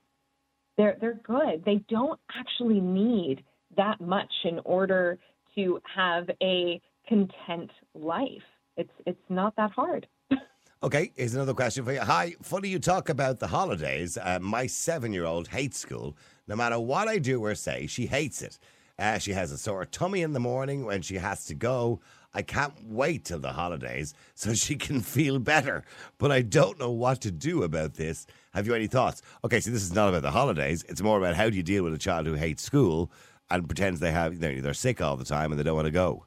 they're 0.79 0.97
they're 1.01 1.21
good. 1.25 1.63
They 1.67 1.85
don't 1.91 2.19
actually 2.39 2.81
need 2.81 3.45
that 3.77 4.01
much 4.01 4.33
in 4.45 4.61
order 4.65 5.19
to 5.57 5.81
have 5.95 6.31
a 6.43 6.81
content 7.07 7.71
life. 7.95 8.43
It's 8.79 8.93
it's 9.05 9.21
not 9.29 9.55
that 9.57 9.73
hard. 9.73 10.07
Okay, 10.81 11.11
here's 11.17 11.35
another 11.35 11.55
question 11.55 11.85
for 11.85 11.91
you. 11.91 11.99
Hi, 11.99 12.37
funny 12.41 12.69
you 12.69 12.79
talk 12.79 13.09
about 13.09 13.41
the 13.41 13.49
holidays. 13.49 14.17
Uh, 14.17 14.39
my 14.41 14.69
seven 14.69 15.13
year 15.13 15.25
old 15.25 15.49
hates 15.49 15.77
school. 15.77 16.17
No 16.47 16.55
matter 16.55 16.79
what 16.79 17.09
I 17.09 17.19
do 17.19 17.43
or 17.45 17.57
say, 17.57 17.89
she 17.89 18.07
hates 18.07 18.43
it. 18.43 18.61
Uh, 18.97 19.19
she 19.19 19.33
has 19.33 19.51
a 19.51 19.59
sore 19.59 19.85
tummy 19.85 20.23
in 20.23 20.35
the 20.35 20.39
morning 20.39 20.85
when 20.85 21.03
she 21.03 21.17
has 21.17 21.45
to 21.47 21.55
go. 21.57 21.99
I 22.39 22.43
can't 22.43 22.73
wait 22.85 23.25
till 23.25 23.41
the 23.41 23.51
holidays 23.51 24.15
so 24.37 24.55
she 24.55 24.77
can 24.77 25.01
feel 25.01 25.41
better. 25.41 25.83
But 26.19 26.31
I 26.31 26.43
don't 26.43 26.79
know 26.79 26.93
what 26.93 27.21
to 27.23 27.33
do 27.33 27.65
about 27.65 27.95
this. 27.95 28.29
Have 28.55 28.65
you 28.65 28.75
any 28.77 28.87
thoughts? 28.87 29.23
Okay, 29.43 29.59
so 29.59 29.73
this 29.73 29.83
is 29.83 29.93
not 29.93 30.09
about 30.09 30.23
the 30.23 30.31
holidays. 30.31 30.85
It's 30.89 31.03
more 31.03 31.19
about 31.19 31.35
how 31.35 31.51
do 31.51 31.57
you 31.57 31.65
deal 31.65 31.83
with 31.83 31.95
a 31.95 31.99
child 31.99 32.29
who 32.29 32.35
hates 32.35 32.63
school 32.63 33.11
and 33.51 33.67
pretends 33.67 33.99
they 33.99 34.13
have 34.13 34.39
they're, 34.39 34.61
they're 34.61 34.73
sick 34.73 35.01
all 35.01 35.17
the 35.17 35.25
time 35.25 35.51
and 35.51 35.59
they 35.59 35.65
don't 35.65 35.75
want 35.75 35.87
to 35.87 35.91
go. 35.91 36.27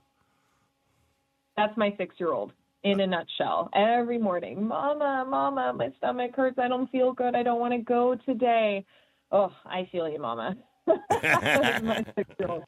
That's 1.55 1.77
my 1.77 1.95
six 1.97 2.15
year 2.19 2.33
old 2.33 2.51
in 2.83 2.99
a 2.99 3.07
nutshell. 3.07 3.69
Every 3.73 4.17
morning, 4.17 4.67
Mama, 4.67 5.25
Mama, 5.25 5.71
my 5.73 5.93
stomach 5.97 6.35
hurts. 6.35 6.59
I 6.59 6.67
don't 6.67 6.91
feel 6.91 7.13
good. 7.13 7.35
I 7.35 7.43
don't 7.43 7.61
want 7.61 7.71
to 7.71 7.79
go 7.79 8.17
today. 8.25 8.85
Oh, 9.31 9.53
I 9.65 9.87
feel 9.93 10.09
you, 10.09 10.19
Mama. 10.19 10.57
my 10.87 12.03
six 12.17 12.29
year 12.37 12.49
old. 12.49 12.63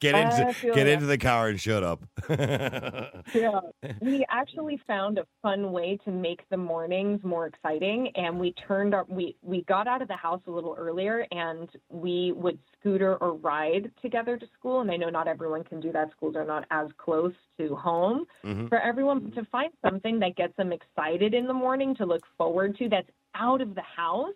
Get 0.00 0.14
into 0.14 0.72
get 0.74 0.86
into 0.86 1.06
the 1.06 1.18
car 1.18 1.48
and 1.48 1.60
shut 1.60 1.82
up. 1.82 2.02
Yeah. 3.34 3.60
We 4.00 4.24
actually 4.28 4.80
found 4.86 5.18
a 5.18 5.26
fun 5.42 5.72
way 5.72 5.98
to 6.04 6.10
make 6.10 6.42
the 6.50 6.56
mornings 6.56 7.22
more 7.24 7.46
exciting 7.46 8.10
and 8.16 8.38
we 8.38 8.52
turned 8.52 8.94
our 8.94 9.04
we 9.08 9.36
we 9.42 9.62
got 9.62 9.86
out 9.86 10.02
of 10.02 10.08
the 10.08 10.16
house 10.16 10.40
a 10.46 10.50
little 10.50 10.74
earlier 10.78 11.26
and 11.30 11.68
we 11.88 12.32
would 12.32 12.58
scooter 12.78 13.16
or 13.16 13.34
ride 13.34 13.90
together 14.02 14.36
to 14.36 14.46
school 14.58 14.80
and 14.80 14.90
I 14.90 14.96
know 14.96 15.08
not 15.08 15.28
everyone 15.28 15.64
can 15.64 15.80
do 15.80 15.92
that 15.92 16.10
schools 16.12 16.36
are 16.36 16.44
not 16.44 16.64
as 16.70 16.88
close 16.98 17.32
to 17.58 17.74
home 17.76 18.26
Mhm. 18.44 18.68
for 18.68 18.78
everyone 18.78 19.30
to 19.32 19.44
find 19.46 19.72
something 19.82 20.18
that 20.20 20.36
gets 20.36 20.56
them 20.56 20.72
excited 20.72 21.32
in 21.34 21.46
the 21.46 21.54
morning 21.54 21.94
to 21.96 22.06
look 22.06 22.26
forward 22.36 22.76
to 22.78 22.88
that's 22.88 23.10
out 23.34 23.60
of 23.60 23.74
the 23.74 23.82
house 23.82 24.34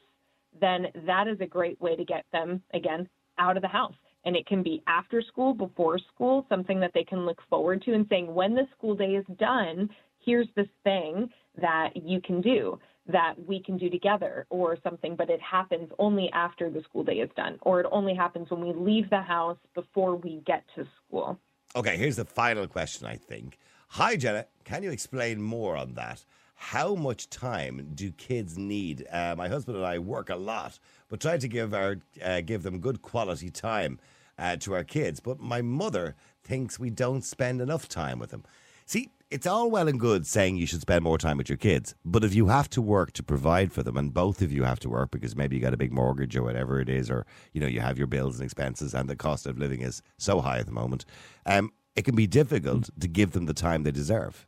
then 0.58 0.86
that 1.06 1.28
is 1.28 1.38
a 1.40 1.46
great 1.46 1.78
way 1.80 1.96
to 1.96 2.04
get 2.04 2.24
them 2.32 2.62
again 2.72 3.08
out 3.38 3.56
of 3.56 3.62
the 3.62 3.68
house 3.68 3.94
and 4.26 4.34
it 4.36 4.46
can 4.46 4.62
be 4.62 4.82
after 4.88 5.22
school, 5.22 5.54
before 5.54 5.98
school, 5.98 6.44
something 6.48 6.80
that 6.80 6.90
they 6.92 7.04
can 7.04 7.24
look 7.24 7.40
forward 7.48 7.80
to 7.82 7.94
and 7.94 8.06
saying, 8.10 8.34
when 8.34 8.54
the 8.54 8.66
school 8.76 8.96
day 8.96 9.14
is 9.14 9.24
done, 9.38 9.88
here's 10.18 10.48
this 10.56 10.66
thing 10.82 11.30
that 11.58 11.96
you 11.96 12.20
can 12.20 12.40
do 12.42 12.78
that 13.06 13.34
we 13.46 13.62
can 13.62 13.78
do 13.78 13.88
together 13.88 14.44
or 14.50 14.76
something, 14.82 15.14
but 15.14 15.30
it 15.30 15.40
happens 15.40 15.88
only 16.00 16.28
after 16.32 16.68
the 16.68 16.82
school 16.82 17.04
day 17.04 17.18
is 17.18 17.30
done, 17.36 17.56
or 17.62 17.78
it 17.80 17.86
only 17.92 18.16
happens 18.16 18.50
when 18.50 18.60
we 18.60 18.72
leave 18.74 19.08
the 19.10 19.22
house 19.22 19.58
before 19.76 20.16
we 20.16 20.42
get 20.44 20.64
to 20.74 20.84
school. 21.06 21.38
Okay, 21.76 21.96
here's 21.96 22.16
the 22.16 22.24
final 22.24 22.66
question, 22.66 23.06
I 23.06 23.14
think. 23.14 23.58
Hi, 23.90 24.16
Jenna. 24.16 24.46
Can 24.64 24.82
you 24.82 24.90
explain 24.90 25.40
more 25.40 25.76
on 25.76 25.94
that? 25.94 26.24
how 26.56 26.94
much 26.94 27.28
time 27.28 27.92
do 27.94 28.10
kids 28.12 28.56
need? 28.56 29.06
Uh, 29.12 29.34
my 29.36 29.46
husband 29.46 29.76
and 29.76 29.86
I 29.86 29.98
work 29.98 30.30
a 30.30 30.36
lot, 30.36 30.78
but 31.08 31.20
try 31.20 31.36
to 31.38 31.48
give 31.48 31.74
our 31.74 31.98
uh, 32.24 32.40
give 32.40 32.62
them 32.62 32.80
good 32.80 33.02
quality 33.02 33.50
time 33.50 33.98
uh, 34.38 34.56
to 34.56 34.74
our 34.74 34.84
kids. 34.84 35.20
But 35.20 35.40
my 35.40 35.62
mother 35.62 36.14
thinks 36.42 36.78
we 36.78 36.90
don't 36.90 37.22
spend 37.22 37.60
enough 37.60 37.88
time 37.88 38.18
with 38.18 38.30
them. 38.30 38.44
See, 38.84 39.10
it's 39.30 39.46
all 39.46 39.70
well 39.70 39.88
and 39.88 39.98
good 39.98 40.26
saying 40.26 40.56
you 40.56 40.66
should 40.66 40.80
spend 40.80 41.02
more 41.02 41.18
time 41.18 41.36
with 41.36 41.48
your 41.48 41.58
kids, 41.58 41.96
but 42.04 42.22
if 42.22 42.34
you 42.34 42.46
have 42.46 42.70
to 42.70 42.80
work 42.80 43.10
to 43.12 43.22
provide 43.24 43.72
for 43.72 43.82
them, 43.82 43.96
and 43.96 44.14
both 44.14 44.40
of 44.40 44.52
you 44.52 44.62
have 44.62 44.78
to 44.80 44.88
work 44.88 45.10
because 45.10 45.34
maybe 45.34 45.56
you 45.56 45.62
got 45.62 45.74
a 45.74 45.76
big 45.76 45.92
mortgage 45.92 46.36
or 46.36 46.44
whatever 46.44 46.80
it 46.80 46.88
is, 46.88 47.10
or 47.10 47.26
you 47.52 47.60
know 47.60 47.66
you 47.66 47.80
have 47.80 47.98
your 47.98 48.06
bills 48.06 48.36
and 48.36 48.44
expenses, 48.44 48.94
and 48.94 49.10
the 49.10 49.16
cost 49.16 49.46
of 49.46 49.58
living 49.58 49.80
is 49.80 50.02
so 50.16 50.40
high 50.40 50.58
at 50.58 50.66
the 50.66 50.72
moment, 50.72 51.04
um, 51.44 51.72
it 51.96 52.04
can 52.04 52.14
be 52.14 52.28
difficult 52.28 52.88
to 53.00 53.08
give 53.08 53.32
them 53.32 53.46
the 53.46 53.54
time 53.54 53.82
they 53.82 53.90
deserve. 53.90 54.46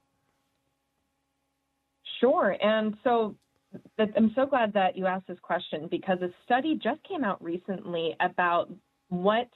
Sure. 2.20 2.57
And 2.62 2.96
so 3.03 3.35
I'm 3.98 4.33
so 4.35 4.46
glad 4.46 4.72
that 4.74 4.96
you 4.96 5.07
asked 5.07 5.27
this 5.27 5.38
question 5.40 5.88
because 5.90 6.18
a 6.22 6.31
study 6.44 6.79
just 6.81 7.03
came 7.05 7.24
out 7.24 7.42
recently 7.42 8.14
about 8.20 8.72
what 9.09 9.48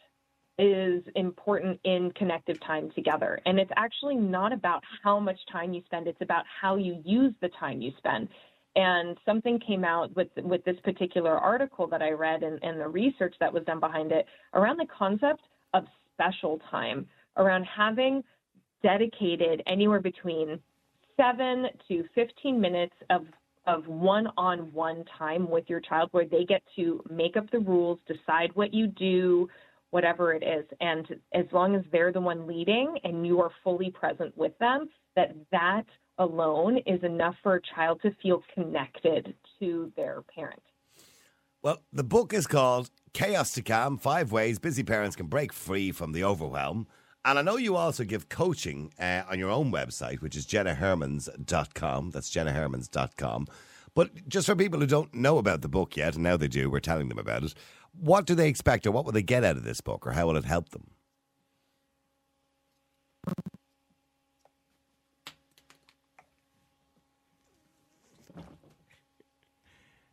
is 0.59 1.03
important 1.17 1.81
in 1.85 2.13
connective 2.13 2.61
time 2.61 2.91
together. 2.95 3.41
And 3.47 3.59
it's 3.59 3.71
actually 3.77 4.17
not 4.17 4.53
about 4.53 4.83
how 5.03 5.19
much 5.19 5.39
time 5.51 5.73
you 5.73 5.83
spend, 5.87 6.07
it's 6.07 6.21
about 6.21 6.45
how 6.61 6.77
you 6.77 7.01
use 7.05 7.33
the 7.41 7.49
time 7.61 7.81
you 7.81 7.93
spend. 7.99 8.29
And 8.75 9.19
something 9.27 9.61
came 9.61 9.85
out 9.85 10.15
with 10.17 10.29
with 10.37 10.65
this 10.65 10.77
particular 10.83 11.37
article 11.37 11.87
that 11.89 12.01
I 12.01 12.11
read 12.11 12.43
and, 12.43 12.59
and 12.63 12.81
the 12.81 12.89
research 12.89 13.35
that 13.41 13.53
was 13.53 13.65
done 13.65 13.81
behind 13.81 14.13
it 14.13 14.27
around 14.55 14.79
the 14.79 14.87
concept 14.87 15.43
of 15.75 15.85
special 16.15 16.59
time, 16.71 17.07
around 17.37 17.65
having 17.65 18.23
dedicated 18.83 19.63
anywhere 19.67 20.01
between 20.01 20.59
seven 21.17 21.67
to 21.89 22.05
15 22.15 22.61
minutes 22.61 22.95
of 23.11 23.27
of 23.67 23.87
one-on-one 23.87 25.05
time 25.17 25.49
with 25.49 25.65
your 25.69 25.79
child 25.79 26.09
where 26.11 26.25
they 26.25 26.45
get 26.45 26.63
to 26.75 27.01
make 27.09 27.37
up 27.37 27.49
the 27.53 27.61
rules, 27.61 27.99
decide 28.09 28.51
what 28.55 28.75
you 28.75 28.89
do, 28.89 29.49
whatever 29.93 30.33
it 30.33 30.43
is. 30.43 30.65
And 30.81 31.07
as 31.35 31.45
long 31.53 31.77
as 31.77 31.83
they're 31.93 32.13
the 32.13 32.21
one 32.21 32.47
leading 32.47 32.97
and 33.05 33.27
you 33.27 33.41
are 33.41 33.51
fully 33.63 33.91
present 33.91 34.37
with 34.37 34.57
them, 34.59 34.89
that 35.17 35.37
that 35.53 35.85
alone 36.19 36.79
is 36.87 37.03
enough 37.05 37.35
for 37.43 37.57
a 37.57 37.61
child 37.75 38.01
to 38.03 38.11
feel 38.23 38.43
connected 38.55 39.35
to 39.61 39.93
their 39.95 40.23
parent. 40.35 40.63
Well, 41.63 41.83
the 41.93 42.03
book 42.03 42.33
is 42.33 42.47
called 42.47 42.91
Chaos 43.13 43.53
to 43.53 43.63
Calm 43.63 43.99
Five 43.99 44.33
Ways 44.33 44.59
Busy 44.59 44.83
Parents 44.83 45.15
Can 45.15 45.27
Break 45.27 45.53
Free 45.53 45.93
from 45.93 46.13
the 46.13 46.25
Overwhelm. 46.25 46.87
And 47.25 47.39
I 47.39 47.43
know 47.43 47.57
you 47.57 47.77
also 47.77 48.03
give 48.03 48.31
coaching 48.31 48.93
uh, 48.99 49.23
on 49.31 49.39
your 49.39 49.51
own 49.51 49.71
website, 49.71 50.23
which 50.23 50.37
is 50.37 50.47
jennahermans.com. 50.47 52.11
That's 52.11 52.31
jennahermans.com. 52.35 53.47
But 53.95 54.27
just 54.29 54.47
for 54.47 54.57
people 54.57 54.81
who 54.81 54.87
don't 54.87 55.13
know 55.15 55.39
about 55.39 55.61
the 55.61 55.69
book 55.69 55.97
yet, 55.97 56.15
and 56.15 56.23
now 56.23 56.37
they 56.37 56.49
do, 56.49 56.71
we're 56.71 56.81
telling 56.81 57.09
them 57.09 57.19
about 57.19 57.45
it, 57.45 57.55
what 57.93 58.25
do 58.25 58.35
they 58.35 58.49
expect 58.49 58.87
or 58.87 58.91
what 58.91 59.05
will 59.05 59.13
they 59.13 59.23
get 59.23 59.45
out 59.45 59.57
of 59.57 59.65
this 59.65 59.81
book 59.83 60.07
or 60.07 60.13
how 60.13 60.27
will 60.27 60.37
it 60.37 60.45
help 60.47 60.71
them? 60.71 60.93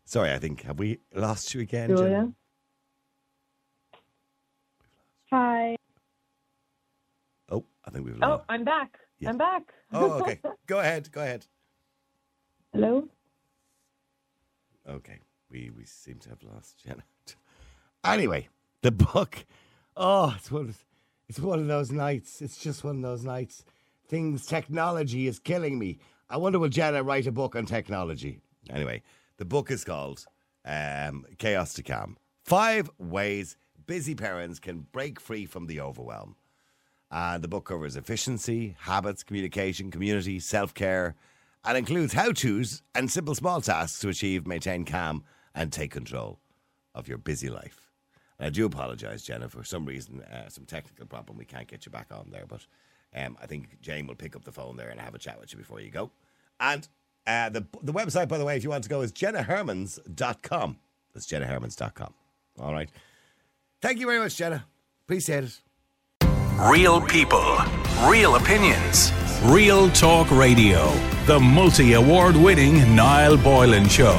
Sorry, 0.03 0.33
I 0.33 0.39
think, 0.39 0.63
have 0.63 0.79
we 0.79 0.97
lost 1.13 1.53
you 1.53 1.61
again? 1.61 1.89
Jen? 1.89 1.97
Julia? 1.97 2.33
Hi. 5.31 5.75
Oh, 7.49 7.63
I 7.85 7.91
think 7.91 8.05
we've 8.05 8.17
Oh. 8.21 8.41
I'm 8.49 8.63
back. 8.63 8.97
Yeah. 9.19 9.29
I'm 9.29 9.37
back. 9.37 9.71
Oh, 9.93 10.13
okay. 10.21 10.39
go 10.67 10.79
ahead. 10.79 11.11
Go 11.11 11.21
ahead. 11.21 11.45
Hello? 12.73 13.07
Okay. 14.89 15.19
We 15.49 15.71
we 15.75 15.85
seem 15.85 16.19
to 16.19 16.29
have 16.29 16.43
lost 16.43 16.83
Jenna. 16.85 17.03
Anyway, 18.03 18.49
the 18.81 18.91
book. 18.91 19.45
Oh, 19.95 20.33
it's 20.37 20.51
one 20.51 20.69
of, 20.69 20.85
it's 21.27 21.39
one 21.39 21.59
of 21.59 21.67
those 21.67 21.91
nights. 21.91 22.41
It's 22.41 22.57
just 22.57 22.83
one 22.83 22.97
of 22.97 23.01
those 23.01 23.23
nights. 23.23 23.63
Things 24.07 24.45
technology 24.45 25.27
is 25.27 25.39
killing 25.39 25.77
me. 25.77 25.99
I 26.29 26.37
wonder 26.37 26.59
will 26.59 26.69
Jenna 26.69 27.03
write 27.03 27.27
a 27.27 27.31
book 27.31 27.55
on 27.55 27.65
technology? 27.65 28.39
Anyway, 28.69 29.03
the 29.37 29.45
book 29.45 29.71
is 29.71 29.83
called 29.83 30.25
um, 30.65 31.25
Chaos 31.37 31.73
to 31.73 31.83
Calm. 31.83 32.17
Five 32.43 32.89
ways 32.97 33.57
busy 33.85 34.13
parents 34.13 34.59
can 34.59 34.81
break 34.91 35.19
free 35.19 35.45
from 35.45 35.65
the 35.65 35.81
overwhelm. 35.81 36.35
And 37.11 37.43
the 37.43 37.47
book 37.47 37.65
covers 37.65 37.95
efficiency, 37.95 38.75
habits, 38.81 39.23
communication, 39.23 39.89
community, 39.89 40.39
self 40.39 40.73
care, 40.75 41.15
and 41.65 41.77
includes 41.77 42.13
how 42.13 42.31
to's 42.31 42.81
and 42.95 43.11
simple 43.11 43.35
small 43.35 43.61
tasks 43.61 43.99
to 43.99 44.09
achieve, 44.09 44.47
maintain 44.47 44.85
calm, 44.85 45.23
and 45.53 45.71
take 45.71 45.91
control 45.91 46.39
of 46.95 47.07
your 47.07 47.17
busy 47.17 47.49
life. 47.49 47.89
And 48.37 48.47
I 48.47 48.49
do 48.49 48.65
apologise, 48.65 49.23
Jenna, 49.23 49.49
for 49.49 49.63
some 49.63 49.85
reason, 49.85 50.21
uh, 50.21 50.49
some 50.49 50.65
technical 50.65 51.05
problem. 51.05 51.37
We 51.37 51.45
can't 51.45 51.67
get 51.67 51.85
you 51.85 51.91
back 51.91 52.07
on 52.11 52.29
there, 52.31 52.45
but 52.47 52.65
um, 53.15 53.37
I 53.41 53.45
think 53.45 53.81
Jane 53.81 54.07
will 54.07 54.15
pick 54.15 54.35
up 54.35 54.45
the 54.45 54.51
phone 54.51 54.77
there 54.77 54.89
and 54.89 54.99
have 54.99 55.15
a 55.15 55.19
chat 55.19 55.39
with 55.39 55.51
you 55.51 55.57
before 55.57 55.81
you 55.81 55.89
go. 55.89 56.11
And 56.59 56.87
uh, 57.27 57.49
the, 57.49 57.65
the 57.83 57.93
website, 57.93 58.27
by 58.27 58.37
the 58.37 58.45
way, 58.45 58.55
if 58.55 58.63
you 58.63 58.69
want 58.69 58.83
to 58.83 58.89
go, 58.89 59.01
is 59.01 59.11
jennahermans.com. 59.11 60.77
That's 61.13 61.27
jennahermans.com. 61.27 62.13
All 62.59 62.73
right. 62.73 62.89
Thank 63.81 63.99
you 63.99 64.05
very 64.05 64.19
much, 64.19 64.35
Jenna. 64.35 64.65
Appreciate 65.05 65.43
it. 65.45 65.61
Real 66.59 66.99
people, 67.01 67.57
real 68.05 68.35
opinions, 68.35 69.11
real 69.43 69.89
talk 69.91 70.29
radio. 70.31 70.91
The 71.25 71.39
multi 71.39 71.93
award 71.93 72.35
winning 72.35 72.95
Niall 72.95 73.37
Boylan 73.37 73.87
Show. 73.87 74.17